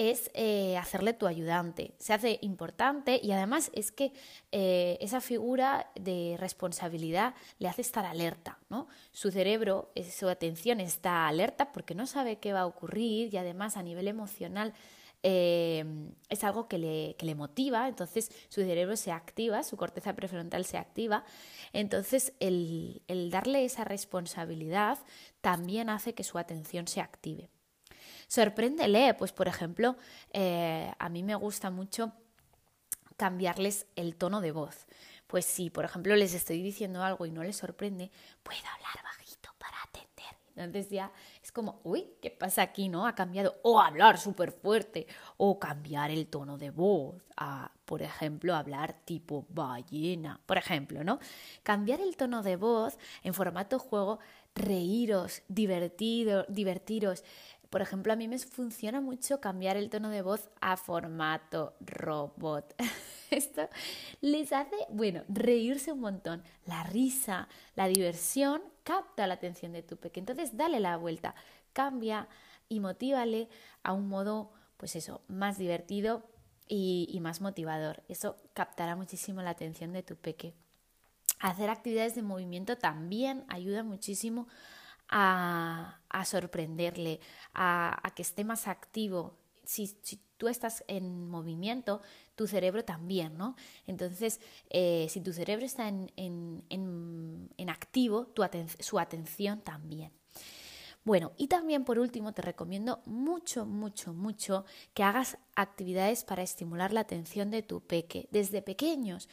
es 0.01 0.31
eh, 0.33 0.79
hacerle 0.79 1.13
tu 1.13 1.27
ayudante. 1.27 1.93
Se 1.99 2.15
hace 2.15 2.39
importante 2.41 3.21
y 3.23 3.33
además 3.33 3.71
es 3.75 3.93
que 3.93 4.15
eh, 4.51 4.97
esa 5.03 5.21
figura 5.21 5.91
de 5.95 6.37
responsabilidad 6.39 7.35
le 7.59 7.69
hace 7.69 7.83
estar 7.83 8.07
alerta, 8.07 8.59
¿no? 8.71 8.89
Su 9.13 9.31
cerebro, 9.31 9.93
eh, 9.95 10.11
su 10.11 10.31
atención 10.31 10.81
está 10.81 11.29
alerta 11.29 11.71
porque 11.73 11.95
no 11.95 12.07
sabe 12.07 12.39
qué 12.39 12.55
va 12.55 12.61
a 12.61 12.67
ocurrir 12.67 13.35
y 13.35 13.37
además 13.37 13.77
a 13.77 13.83
nivel 13.83 14.09
emocional 14.09 14.73
es 15.23 16.45
algo 16.45 16.67
que 16.67 16.79
le, 16.79 17.15
que 17.19 17.27
le, 17.27 17.35
motiva, 17.35 17.89
entonces 17.89 18.33
su 18.49 18.63
cerebro 18.63 18.97
se 18.97 19.13
activa, 19.13 19.63
su 19.63 19.77
corteza 19.77 20.15
prefrontal 20.15 20.65
se 20.65 20.79
activa, 20.79 21.25
entonces 21.75 22.33
el, 22.41 23.03
el 23.07 23.31
darle 23.31 23.67
esa 23.67 23.85
responsabilidad 23.85 24.99
también 25.43 25.91
hace 25.91 26.15
que 26.15 26.25
su 26.25 26.39
atención 26.39 26.89
se 26.89 27.03
active. 27.03 27.51
Sorpréndele, 28.31 29.15
pues 29.15 29.33
por 29.33 29.49
ejemplo, 29.49 29.97
eh, 30.33 30.93
a 31.01 31.09
mí 31.09 31.25
me 31.25 31.35
gusta 31.35 31.69
mucho 31.69 32.13
cambiarles 33.17 33.87
el 33.97 34.15
tono 34.15 34.41
de 34.41 34.53
voz. 34.53 34.87
Pues 35.27 35.45
si, 35.45 35.69
por 35.69 35.85
ejemplo, 35.85 36.15
les 36.15 36.33
estoy 36.33 36.63
diciendo 36.63 37.03
algo 37.03 37.27
y 37.27 37.33
no 37.33 37.43
les 37.43 37.57
sorprende, 37.57 38.13
puedo 38.45 38.61
hablar 38.61 39.03
bajito 39.03 39.51
para 39.59 39.83
atender. 39.83 40.37
Entonces 40.55 40.91
ya 40.91 41.11
es 41.43 41.51
como, 41.51 41.81
uy, 41.83 42.07
¿qué 42.23 42.31
pasa 42.31 42.63
aquí, 42.63 42.89
no? 42.89 43.05
Ha 43.05 43.17
cambiado. 43.17 43.57
O 43.65 43.81
hablar 43.81 44.17
súper 44.17 44.53
fuerte. 44.53 45.09
O 45.37 45.59
cambiar 45.59 46.13
el 46.13 46.29
tono 46.29 46.57
de 46.57 46.71
voz. 46.71 47.17
A, 47.37 47.73
por 47.85 48.01
ejemplo, 48.03 48.55
hablar 48.55 48.93
tipo 49.05 49.45
ballena. 49.49 50.41
Por 50.47 50.57
ejemplo, 50.57 51.03
¿no? 51.03 51.19
Cambiar 51.65 52.01
el 52.01 52.17
tono 52.17 52.43
de 52.43 52.55
voz 52.57 52.97
en 53.25 53.35
formato 53.35 53.79
juego, 53.79 54.21
reíros, 54.55 55.43
divertido, 55.49 56.45
divertiros. 56.49 57.25
Por 57.71 57.83
ejemplo, 57.83 58.13
a 58.13 58.17
mí 58.17 58.27
me 58.27 58.39
funciona 58.41 59.01
mucho 59.01 59.41
cambiar 59.41 59.77
el 59.77 59.91
tono 59.91 60.11
de 60.11 60.23
voz 60.23 60.51
a 60.61 60.77
formato 60.77 61.77
robot. 61.81 62.75
Esto 63.31 63.69
les 64.21 64.53
hace, 64.53 64.75
bueno, 64.89 65.23
reírse 65.29 65.93
un 65.93 66.01
montón. 66.01 66.43
La 66.67 66.83
risa, 66.83 67.49
la 67.77 67.87
diversión 67.87 68.61
capta 68.83 69.29
la 69.29 69.35
atención 69.35 69.73
de 69.73 69.85
tu 69.85 69.97
pequeño. 69.97 70.23
Entonces, 70.23 70.57
dale 70.57 70.81
la 70.81 70.97
vuelta, 70.97 71.37
cambia 71.73 72.29
y 72.69 72.81
motívale 72.81 73.49
a 73.85 73.93
un 73.93 74.09
modo, 74.09 74.53
pues 74.77 74.97
eso, 74.97 75.23
más 75.29 75.57
divertido 75.57 76.25
y, 76.67 77.07
y 77.09 77.21
más 77.21 77.41
motivador. 77.41 78.03
Eso 78.09 78.37
captará 78.53 78.97
muchísimo 78.97 79.43
la 79.43 79.51
atención 79.51 79.93
de 79.93 80.03
tu 80.03 80.17
peque. 80.17 80.55
Hacer 81.39 81.71
actividades 81.71 82.17
de 82.17 82.23
movimiento 82.23 82.77
también 82.77 83.45
ayuda 83.47 83.85
muchísimo 83.85 84.49
a, 85.11 86.25
sorprenderle, 86.25 87.21
a, 87.53 88.13
que 88.15 88.23
esté 88.23 88.45
más 88.45 88.69
activo. 88.69 89.37
Si, 89.65 89.99
tú 90.37 90.49
estás 90.49 90.83
en 90.89 91.29
movimiento, 91.29 92.01
tu 92.35 92.47
cerebro 92.47 92.83
también, 92.83 93.37
¿no? 93.37 93.57
Entonces, 93.87 94.41
eh, 94.71 95.07
si 95.11 95.21
tu 95.21 95.35
cerebro 95.35 95.67
está 95.67 95.87
en, 95.87 96.11
en, 96.17 97.69
activo, 97.69 98.27
tu 98.29 98.43
su 98.79 98.99
atención 98.99 99.61
también. 99.61 100.13
Bueno, 101.03 101.33
y 101.39 101.49
también 101.49 101.85
por 101.85 101.99
último 101.99 102.33
te 102.33 102.43
recomiendo 102.43 103.01
mucho, 103.07 103.65
mucho, 103.65 104.13
mucho 104.13 104.67
que 104.93 105.03
hagas 105.03 105.39
actividades 105.55 106.25
para 106.25 106.43
estimular 106.43 106.93
la 106.93 107.01
atención 107.01 107.51
de 107.51 107.63
tu 107.63 107.81
peque 107.81 108.29
desde 108.31 108.61
pequeños 108.61 109.29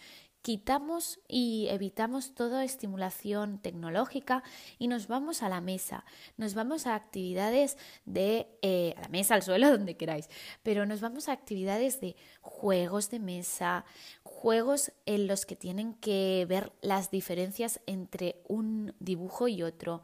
quitamos 0.47 1.19
y 1.27 1.67
evitamos 1.71 2.33
toda 2.33 2.63
estimulación 2.63 3.59
tecnológica 3.59 4.43
y 4.79 4.87
nos 4.87 5.09
vamos 5.09 5.43
a 5.43 5.49
la 5.49 5.59
mesa, 5.59 6.05
nos 6.37 6.53
vamos 6.53 6.87
a 6.87 6.95
actividades 6.95 7.77
de, 8.05 8.47
eh, 8.61 8.93
a 8.95 9.01
la 9.01 9.09
mesa, 9.09 9.33
al 9.33 9.43
suelo, 9.43 9.69
donde 9.77 9.97
queráis, 9.97 10.29
pero 10.63 10.85
nos 10.85 11.01
vamos 11.01 11.27
a 11.27 11.33
actividades 11.33 11.99
de 11.99 12.15
juegos 12.39 13.09
de 13.09 13.19
mesa, 13.19 13.83
juegos 14.23 14.93
en 15.05 15.27
los 15.27 15.45
que 15.45 15.57
tienen 15.57 15.95
que 15.95 16.45
ver 16.47 16.71
las 16.79 17.11
diferencias 17.11 17.81
entre 17.85 18.41
un 18.47 18.95
dibujo 19.01 19.49
y 19.49 19.63
otro, 19.63 20.01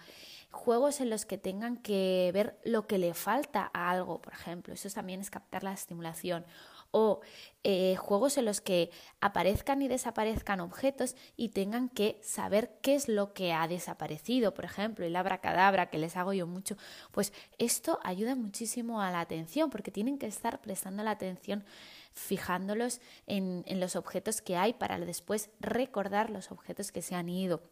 juegos 0.51 0.99
en 0.99 1.09
los 1.09 1.25
que 1.25 1.37
tengan 1.37 1.77
que 1.77 2.31
ver 2.33 2.59
lo 2.65 2.85
que 2.85 2.97
le 2.97 3.13
falta 3.13 3.71
a 3.73 3.91
algo, 3.91 4.21
por 4.21 4.33
ejemplo, 4.33 4.73
eso 4.73 4.89
también 4.89 5.21
es 5.21 5.29
captar 5.29 5.63
la 5.63 5.71
estimulación 5.71 6.45
o 6.93 7.21
eh, 7.63 7.95
juegos 7.95 8.37
en 8.37 8.45
los 8.45 8.61
que 8.61 8.91
aparezcan 9.19 9.81
y 9.81 9.87
desaparezcan 9.87 10.59
objetos 10.59 11.15
y 11.35 11.49
tengan 11.49 11.89
que 11.89 12.19
saber 12.21 12.77
qué 12.81 12.93
es 12.93 13.07
lo 13.07 13.33
que 13.33 13.51
ha 13.51 13.67
desaparecido, 13.67 14.53
por 14.53 14.63
ejemplo, 14.63 15.03
el 15.03 15.15
abracadabra 15.15 15.89
que 15.89 15.97
les 15.97 16.15
hago 16.15 16.33
yo 16.33 16.45
mucho, 16.45 16.77
pues 17.11 17.33
esto 17.57 17.99
ayuda 18.03 18.35
muchísimo 18.35 19.01
a 19.01 19.09
la 19.09 19.21
atención 19.21 19.71
porque 19.71 19.89
tienen 19.89 20.19
que 20.19 20.27
estar 20.27 20.61
prestando 20.61 21.03
la 21.03 21.11
atención 21.11 21.65
fijándolos 22.13 23.01
en, 23.25 23.63
los 23.79 23.95
objetos 23.95 24.41
que 24.41 24.55
hay 24.55 24.73
para 24.73 24.99
después 24.99 25.49
recordar 25.59 26.29
los 26.29 26.51
objetos 26.51 26.91
que 26.91 27.01
se 27.01 27.15
han 27.15 27.27
ido. 27.27 27.63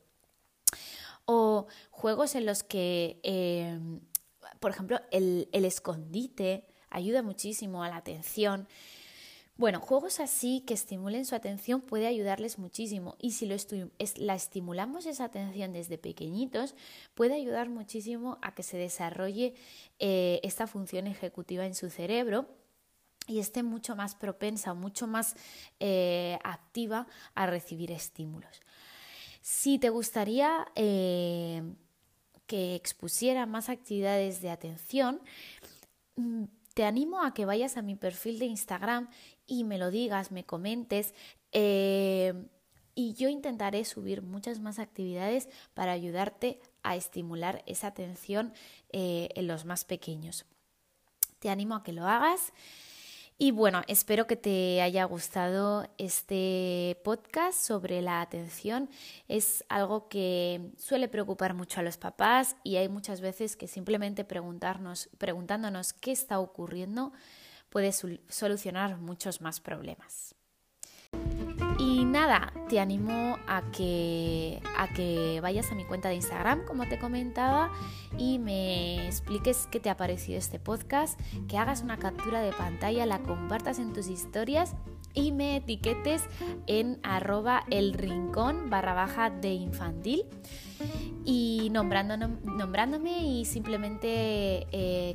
O 1.25 1.67
juegos 1.91 2.33
en 2.33 2.47
los 2.47 2.63
que, 2.63 3.19
eh, 3.21 3.79
por 4.59 4.71
ejemplo, 4.71 4.99
el 5.11 5.47
escondite 5.51 6.65
ayuda 6.91 7.23
muchísimo 7.23 7.83
a 7.83 7.89
la 7.89 7.97
atención. 7.97 8.67
Bueno, 9.57 9.79
juegos 9.79 10.19
así 10.19 10.61
que 10.65 10.73
estimulen 10.73 11.25
su 11.25 11.35
atención 11.35 11.81
puede 11.81 12.07
ayudarles 12.07 12.57
muchísimo 12.57 13.15
y 13.19 13.31
si 13.33 13.45
la 13.45 14.35
estimulamos 14.35 15.05
esa 15.05 15.25
atención 15.25 15.71
desde 15.71 15.97
pequeñitos 15.97 16.73
puede 17.13 17.35
ayudar 17.35 17.69
muchísimo 17.69 18.39
a 18.41 18.55
que 18.55 18.63
se 18.63 18.77
desarrolle 18.77 19.53
eh, 19.99 20.39
esta 20.43 20.65
función 20.67 21.05
ejecutiva 21.05 21.65
en 21.65 21.75
su 21.75 21.89
cerebro 21.89 22.47
y 23.27 23.39
esté 23.39 23.61
mucho 23.61 23.95
más 23.95 24.15
propensa, 24.15 24.73
mucho 24.73 25.05
más 25.05 25.35
eh, 25.79 26.39
activa 26.43 27.07
a 27.35 27.45
recibir 27.45 27.91
estímulos. 27.91 28.61
Si 29.41 29.79
te 29.79 29.89
gustaría 29.89 30.65
eh, 30.75 31.61
que 32.47 32.75
expusiera 32.75 33.45
más 33.45 33.69
actividades 33.69 34.41
de 34.41 34.49
atención, 34.49 35.21
mm, 36.15 36.45
te 36.73 36.85
animo 36.85 37.23
a 37.23 37.33
que 37.33 37.45
vayas 37.45 37.77
a 37.77 37.81
mi 37.81 37.95
perfil 37.95 38.39
de 38.39 38.45
Instagram 38.45 39.09
y 39.51 39.65
me 39.65 39.77
lo 39.77 39.91
digas, 39.91 40.31
me 40.31 40.45
comentes. 40.45 41.13
Eh, 41.51 42.33
y 42.95 43.13
yo 43.15 43.27
intentaré 43.27 43.83
subir 43.83 44.21
muchas 44.21 44.61
más 44.61 44.79
actividades 44.79 45.49
para 45.73 45.91
ayudarte 45.91 46.61
a 46.83 46.95
estimular 46.95 47.61
esa 47.65 47.87
atención 47.87 48.53
eh, 48.93 49.27
en 49.35 49.47
los 49.47 49.65
más 49.65 49.83
pequeños. 49.83 50.45
Te 51.39 51.49
animo 51.49 51.75
a 51.75 51.83
que 51.83 51.91
lo 51.91 52.07
hagas. 52.07 52.53
Y 53.37 53.51
bueno, 53.51 53.81
espero 53.87 54.25
que 54.25 54.37
te 54.37 54.81
haya 54.81 55.03
gustado 55.03 55.85
este 55.97 56.97
podcast 57.03 57.59
sobre 57.59 58.01
la 58.01 58.21
atención. 58.21 58.89
Es 59.27 59.65
algo 59.67 60.07
que 60.07 60.71
suele 60.77 61.09
preocupar 61.09 61.55
mucho 61.55 61.81
a 61.81 61.83
los 61.83 61.97
papás 61.97 62.55
y 62.63 62.77
hay 62.77 62.87
muchas 62.87 63.19
veces 63.19 63.57
que 63.57 63.67
simplemente 63.67 64.23
preguntarnos, 64.23 65.09
preguntándonos 65.17 65.91
qué 65.91 66.13
está 66.13 66.39
ocurriendo 66.39 67.11
puede 67.71 67.91
solucionar 67.93 68.97
muchos 68.97 69.41
más 69.41 69.59
problemas. 69.61 70.35
Y 71.79 72.05
nada, 72.05 72.53
te 72.69 72.79
animo 72.79 73.37
a 73.47 73.63
que, 73.71 74.61
a 74.77 74.93
que 74.93 75.39
vayas 75.41 75.71
a 75.71 75.75
mi 75.75 75.83
cuenta 75.85 76.09
de 76.09 76.15
Instagram, 76.15 76.63
como 76.65 76.87
te 76.87 76.99
comentaba, 76.99 77.71
y 78.17 78.37
me 78.37 79.07
expliques 79.07 79.67
qué 79.71 79.79
te 79.79 79.89
ha 79.89 79.97
parecido 79.97 80.37
este 80.37 80.59
podcast, 80.59 81.19
que 81.47 81.57
hagas 81.57 81.81
una 81.81 81.97
captura 81.97 82.41
de 82.41 82.51
pantalla, 82.51 83.05
la 83.07 83.19
compartas 83.19 83.79
en 83.79 83.93
tus 83.93 84.07
historias 84.09 84.75
y 85.13 85.31
me 85.31 85.57
etiquetes 85.57 86.23
en 86.67 86.99
arroba 87.03 87.63
el 87.69 87.93
rincón 87.93 88.69
barra 88.69 88.93
baja 88.93 89.29
de 89.29 89.53
infantil 89.53 90.25
y 91.23 91.69
nombrándome 91.71 93.23
y 93.23 93.45
simplemente 93.45 94.67
eh, 94.71 95.09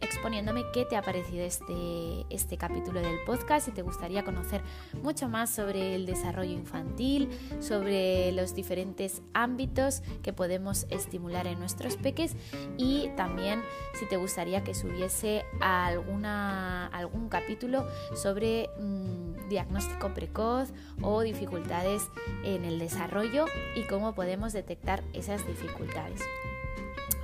exponiéndome 0.00 0.62
qué 0.72 0.84
te 0.84 0.96
ha 0.96 1.02
parecido 1.02 1.44
este, 1.44 2.26
este 2.30 2.56
capítulo 2.56 3.00
del 3.00 3.18
podcast, 3.26 3.66
si 3.66 3.72
te 3.72 3.82
gustaría 3.82 4.24
conocer 4.24 4.62
mucho 5.02 5.28
más 5.28 5.50
sobre 5.50 5.94
el 5.94 6.06
desarrollo 6.06 6.52
infantil, 6.52 7.28
sobre 7.60 8.32
los 8.32 8.54
diferentes 8.54 9.22
ámbitos 9.34 10.02
que 10.22 10.32
podemos 10.32 10.86
estimular 10.90 11.46
en 11.46 11.58
nuestros 11.58 11.96
peques 11.96 12.36
y 12.76 13.08
también 13.16 13.62
si 13.98 14.06
te 14.06 14.16
gustaría 14.16 14.62
que 14.62 14.74
subiese 14.74 15.44
alguna, 15.60 16.86
algún 16.88 17.28
capítulo 17.28 17.86
sobre 18.14 18.70
mm, 18.78 19.27
diagnóstico 19.48 20.14
precoz 20.14 20.70
o 21.02 21.22
dificultades 21.22 22.08
en 22.44 22.64
el 22.64 22.78
desarrollo 22.78 23.46
y 23.74 23.82
cómo 23.84 24.14
podemos 24.14 24.52
detectar 24.52 25.02
esas 25.12 25.46
dificultades. 25.46 26.22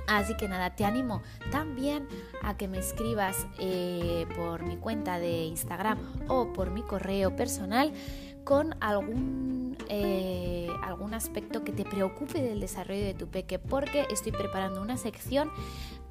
Así 0.07 0.35
que 0.37 0.47
nada, 0.47 0.75
te 0.75 0.85
animo 0.85 1.23
también 1.51 2.07
a 2.43 2.57
que 2.57 2.67
me 2.67 2.77
escribas 2.77 3.47
eh, 3.59 4.27
por 4.35 4.63
mi 4.63 4.77
cuenta 4.77 5.19
de 5.19 5.45
Instagram 5.45 5.97
o 6.27 6.53
por 6.53 6.69
mi 6.69 6.83
correo 6.83 7.35
personal 7.35 7.91
con 8.43 8.75
algún, 8.79 9.75
eh, 9.89 10.69
algún 10.83 11.15
aspecto 11.15 11.63
que 11.63 11.71
te 11.71 11.83
preocupe 11.83 12.41
del 12.41 12.59
desarrollo 12.59 13.03
de 13.03 13.15
tu 13.15 13.27
peque, 13.27 13.57
porque 13.57 14.05
estoy 14.11 14.31
preparando 14.31 14.81
una 14.81 14.97
sección 14.97 15.49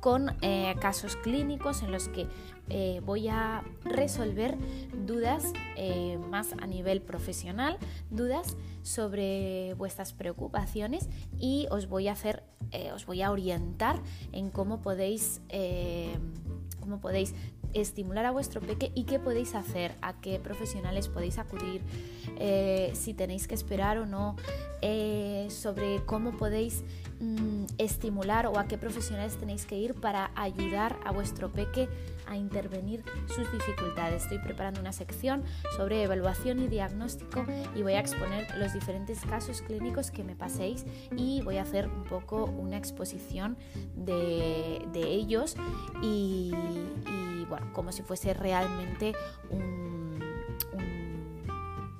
con 0.04 0.36
eh, 0.42 0.74
casos 0.80 1.16
clínicos 1.16 1.82
en 1.82 1.90
los 1.90 2.10
que 2.10 2.26
eh, 2.68 3.00
voy 3.06 3.28
a 3.28 3.64
resolver 3.86 4.54
dudas 4.92 5.50
eh, 5.76 6.18
más 6.28 6.52
a 6.60 6.66
nivel 6.66 7.00
profesional, 7.00 7.78
dudas 8.10 8.58
sobre 8.82 9.72
vuestras 9.78 10.12
preocupaciones 10.12 11.08
y 11.38 11.68
os 11.70 11.88
voy 11.88 12.08
a 12.08 12.12
hacer, 12.12 12.42
os 12.94 13.06
voy 13.06 13.22
a 13.22 13.30
orientar 13.30 13.98
en 14.32 14.50
cómo 14.50 14.82
podéis, 14.82 15.40
cómo 16.80 17.00
podéis 17.00 17.34
estimular 17.74 18.24
a 18.26 18.30
vuestro 18.30 18.60
peque 18.60 18.92
y 18.94 19.04
qué 19.04 19.18
podéis 19.18 19.54
hacer, 19.54 19.94
a 20.02 20.20
qué 20.20 20.38
profesionales 20.38 21.08
podéis 21.08 21.38
acudir, 21.38 21.82
si 22.94 23.14
tenéis 23.14 23.46
que 23.46 23.54
esperar 23.54 23.98
o 23.98 24.06
no, 24.06 24.36
sobre 25.48 26.02
cómo 26.06 26.32
podéis 26.36 26.84
Mm, 27.20 27.66
estimular 27.78 28.46
o 28.46 28.58
a 28.58 28.66
qué 28.66 28.76
profesionales 28.76 29.36
tenéis 29.36 29.66
que 29.66 29.78
ir 29.78 29.94
para 29.94 30.30
ayudar 30.34 30.98
a 31.04 31.12
vuestro 31.12 31.50
peque 31.50 31.88
a 32.26 32.36
intervenir 32.36 33.04
sus 33.26 33.50
dificultades. 33.52 34.24
Estoy 34.24 34.38
preparando 34.38 34.80
una 34.80 34.92
sección 34.92 35.42
sobre 35.76 36.02
evaluación 36.02 36.58
y 36.58 36.68
diagnóstico 36.68 37.46
y 37.74 37.82
voy 37.82 37.94
a 37.94 38.00
exponer 38.00 38.46
los 38.58 38.72
diferentes 38.72 39.20
casos 39.20 39.62
clínicos 39.62 40.10
que 40.10 40.24
me 40.24 40.34
paséis 40.34 40.84
y 41.16 41.40
voy 41.42 41.58
a 41.58 41.62
hacer 41.62 41.88
un 41.88 42.04
poco 42.04 42.44
una 42.44 42.76
exposición 42.76 43.56
de, 43.94 44.82
ellos 44.94 45.56
y, 46.02 46.52
bueno, 47.44 47.72
como 47.72 47.92
si 47.92 48.02
fuese 48.02 48.34
realmente 48.34 49.14
un, 49.50 50.18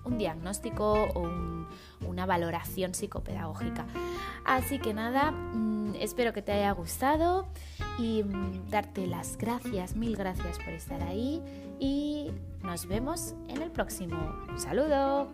un 0.04 0.18
diagnóstico 0.18 0.92
o 1.14 1.20
un 1.20 1.54
una 2.07 2.26
valoración 2.26 2.94
psicopedagógica. 2.94 3.87
Así 4.44 4.78
que 4.78 4.94
nada, 4.94 5.30
mm, 5.30 5.94
espero 5.98 6.33
que 6.33 6.42
te 6.42 6.52
haya 6.52 6.70
gustado 6.72 7.46
y 7.98 8.22
mm, 8.22 8.70
darte 8.70 9.07
las 9.07 9.37
gracias, 9.37 9.96
mil 9.96 10.16
gracias 10.16 10.59
por 10.59 10.74
estar 10.74 11.02
ahí 11.02 11.42
y 11.80 12.30
nos 12.62 12.87
vemos 12.87 13.35
en 13.48 13.62
el 13.62 13.70
próximo. 13.70 14.16
Un 14.48 14.59
saludo. 14.59 15.33